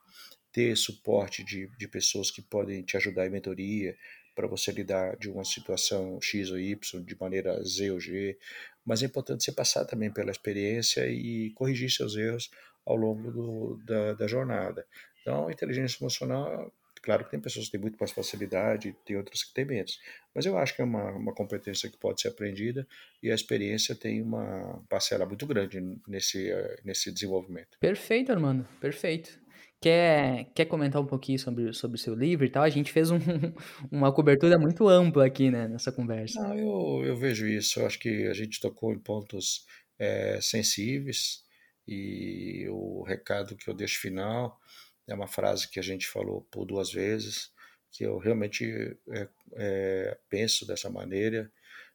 ter 0.51 0.75
suporte 0.75 1.45
de, 1.45 1.69
de 1.77 1.87
pessoas 1.87 2.29
que 2.29 2.41
podem 2.41 2.83
te 2.83 2.97
ajudar 2.97 3.25
em 3.25 3.29
mentoria 3.29 3.95
para 4.35 4.47
você 4.47 4.69
lidar 4.69 5.15
de 5.15 5.29
uma 5.29 5.45
situação 5.45 6.19
X 6.21 6.51
ou 6.51 6.59
Y 6.59 7.05
de 7.05 7.17
maneira 7.17 7.63
Z 7.63 7.89
ou 7.91 8.01
G, 8.01 8.37
mas 8.85 9.01
é 9.01 9.05
importante 9.05 9.45
você 9.45 9.53
passar 9.53 9.85
também 9.85 10.11
pela 10.11 10.29
experiência 10.29 11.07
e 11.07 11.51
corrigir 11.51 11.89
seus 11.89 12.17
erros 12.17 12.51
ao 12.85 12.97
longo 12.97 13.31
do, 13.31 13.81
da, 13.85 14.13
da 14.13 14.27
jornada. 14.27 14.85
Então, 15.21 15.49
inteligência 15.49 16.03
emocional 16.03 16.69
Claro 17.07 17.23
que 17.23 17.31
tem 17.31 17.39
pessoas 17.39 17.67
que 17.67 17.71
têm 17.71 17.79
muito 17.79 17.95
mais 17.95 18.11
facilidade, 18.11 18.93
tem 19.05 19.15
outras 19.15 19.41
que 19.41 19.53
têm 19.53 19.63
menos. 19.63 19.97
Mas 20.35 20.45
eu 20.45 20.57
acho 20.57 20.75
que 20.75 20.81
é 20.81 20.83
uma, 20.83 21.09
uma 21.11 21.33
competência 21.33 21.89
que 21.89 21.95
pode 21.95 22.19
ser 22.19 22.27
aprendida 22.27 22.85
e 23.23 23.31
a 23.31 23.33
experiência 23.33 23.95
tem 23.95 24.21
uma 24.21 24.83
parcela 24.89 25.25
muito 25.25 25.47
grande 25.47 25.79
nesse, 26.05 26.51
nesse 26.83 27.09
desenvolvimento. 27.09 27.77
Perfeito, 27.79 28.33
Armando, 28.33 28.67
perfeito. 28.81 29.39
Quer, 29.79 30.51
quer 30.53 30.65
comentar 30.65 31.01
um 31.01 31.05
pouquinho 31.05 31.39
sobre, 31.39 31.71
sobre 31.71 31.95
o 31.95 31.97
seu 31.97 32.13
livro 32.13 32.45
e 32.45 32.49
tal? 32.49 32.63
A 32.63 32.69
gente 32.69 32.91
fez 32.91 33.09
um, 33.09 33.19
uma 33.89 34.11
cobertura 34.13 34.59
muito 34.59 34.85
ampla 34.89 35.25
aqui 35.25 35.49
né, 35.49 35.65
nessa 35.65 35.93
conversa. 35.93 36.41
Não, 36.41 36.57
eu, 36.57 37.05
eu 37.05 37.15
vejo 37.15 37.47
isso. 37.47 37.79
Eu 37.79 37.85
acho 37.85 37.97
que 37.99 38.27
a 38.27 38.33
gente 38.33 38.59
tocou 38.59 38.91
em 38.91 38.99
pontos 38.99 39.65
é, 39.97 40.41
sensíveis 40.41 41.41
e 41.87 42.67
o 42.69 43.01
recado 43.03 43.55
que 43.55 43.69
eu 43.69 43.73
deixo 43.73 44.01
final 44.01 44.59
é 45.07 45.13
uma 45.13 45.27
frase 45.27 45.69
que 45.69 45.79
a 45.79 45.83
gente 45.83 46.07
falou 46.07 46.41
por 46.51 46.65
duas 46.65 46.91
vezes, 46.91 47.51
que 47.91 48.03
eu 48.03 48.17
realmente 48.17 48.97
é, 49.09 49.27
é, 49.55 50.17
penso 50.29 50.65
dessa 50.65 50.89
maneira, 50.89 51.51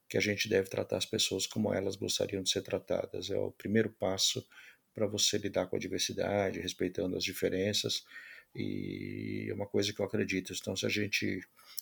que 0.09 0.17
a 0.17 0.21
gente 0.21 0.49
deve 0.49 0.69
tratar 0.69 0.97
as 0.97 1.07
pessoas 1.07 1.47
como 1.47 1.73
elas 1.73 1.97
gostariam 1.97 2.43
de 2.43 2.51
ser 2.51 2.63
tratadas. 2.63 3.31
É 3.31 3.37
o 3.37 3.53
primeiro 3.53 3.91
passo 3.91 4.47
para 4.95 5.07
você 5.07 5.39
lidar 5.39 5.67
com 5.67 5.77
a 5.77 5.79
diversidade, 5.79 6.61
respeitando 6.61 7.17
as 7.17 7.25
diferenças, 7.25 8.05
e 8.55 9.47
é 9.49 9.55
uma 9.55 9.67
coisa 9.67 9.93
que 9.93 10.01
eu 10.01 10.05
acredito. 10.05 10.53
Então, 10.53 10.77
se 10.77 10.85
a 10.85 10.89
gente 10.89 11.41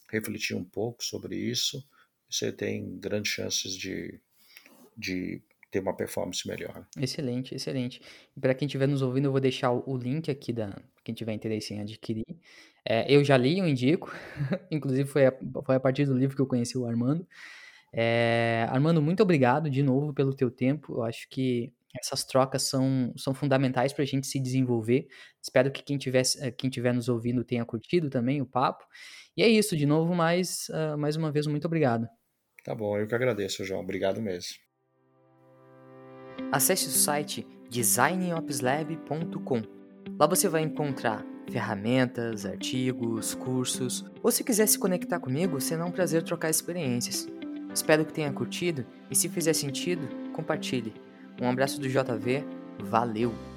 refletir 0.08 0.54
um 0.54 0.64
pouco 0.64 1.02
sobre 1.02 1.36
isso, 1.36 1.84
você 2.28 2.52
tem 2.52 2.98
grandes 2.98 3.32
chances 3.32 3.76
de, 3.76 4.20
de 4.96 5.42
ter 5.70 5.80
uma 5.80 5.94
performance 5.94 6.46
melhor. 6.46 6.87
Excelente, 6.98 7.54
excelente. 7.54 8.02
Para 8.38 8.54
quem 8.54 8.66
estiver 8.66 8.88
nos 8.88 9.02
ouvindo, 9.02 9.26
eu 9.26 9.33
vou 9.33 9.40
deixar 9.40 9.70
o 9.72 9.96
link 9.96 10.30
aqui 10.30 10.52
da 10.52 10.76
quem 11.04 11.14
tiver 11.14 11.33
interesse 11.33 11.72
em 11.72 11.80
adquirir. 11.80 12.26
É, 12.85 13.12
eu 13.12 13.22
já 13.22 13.37
li, 13.37 13.59
eu 13.59 13.68
indico. 13.68 14.12
Inclusive 14.70 15.09
foi 15.09 15.26
a, 15.26 15.35
foi 15.64 15.76
a 15.76 15.80
partir 15.80 16.04
do 16.06 16.16
livro 16.16 16.35
que 16.35 16.42
eu 16.42 16.46
conheci 16.46 16.76
o 16.76 16.87
Armando. 16.87 17.26
É, 17.92 18.66
Armando, 18.68 19.02
muito 19.02 19.22
obrigado 19.22 19.68
de 19.70 19.83
novo 19.83 20.12
pelo 20.12 20.35
teu 20.35 20.50
tempo. 20.50 20.94
Eu 20.94 21.02
acho 21.02 21.28
que 21.28 21.72
essas 21.98 22.24
trocas 22.24 22.62
são, 22.62 23.12
são 23.16 23.35
fundamentais 23.35 23.92
para 23.92 24.02
a 24.02 24.06
gente 24.06 24.26
se 24.26 24.38
desenvolver. 24.38 25.09
Espero 25.42 25.70
que 25.70 25.83
quem 25.83 25.98
tiver, 25.98 26.22
quem 26.56 26.70
tiver 26.70 26.94
nos 26.94 27.09
ouvindo 27.09 27.44
tenha 27.44 27.64
curtido 27.64 28.09
também 28.09 28.40
o 28.40 28.46
papo. 28.46 28.85
E 29.37 29.42
é 29.42 29.48
isso, 29.48 29.76
de 29.76 29.87
novo, 29.87 30.14
mais, 30.14 30.68
uh, 30.68 30.96
mais 30.96 31.16
uma 31.16 31.33
vez, 31.33 31.46
muito 31.46 31.64
obrigado. 31.64 32.09
Tá 32.64 32.74
bom, 32.74 32.96
eu 32.98 33.06
que 33.06 33.14
agradeço, 33.14 33.64
João. 33.64 33.80
Obrigado 33.80 34.20
mesmo. 34.20 34.69
Acesse 36.53 36.87
o 36.88 36.90
site 36.90 37.46
designopslab.com. 37.70 39.62
Lá 40.18 40.26
você 40.26 40.48
vai 40.48 40.62
encontrar 40.62 41.24
ferramentas, 41.50 42.46
artigos, 42.46 43.35
cursos, 43.35 44.05
ou 44.22 44.31
se 44.31 44.44
quiser 44.44 44.66
se 44.66 44.79
conectar 44.79 45.18
comigo, 45.18 45.61
será 45.61 45.85
um 45.85 45.90
prazer 45.90 46.22
trocar 46.22 46.50
experiências. 46.50 47.29
Espero 47.74 48.05
que 48.05 48.12
tenha 48.12 48.33
curtido 48.33 48.85
e 49.11 49.16
se 49.16 49.29
fizer 49.29 49.53
sentido, 49.53 50.09
compartilhe. 50.33 50.92
Um 51.40 51.48
abraço 51.48 51.81
do 51.81 51.88
JV, 51.88 52.44
valeu! 52.79 53.49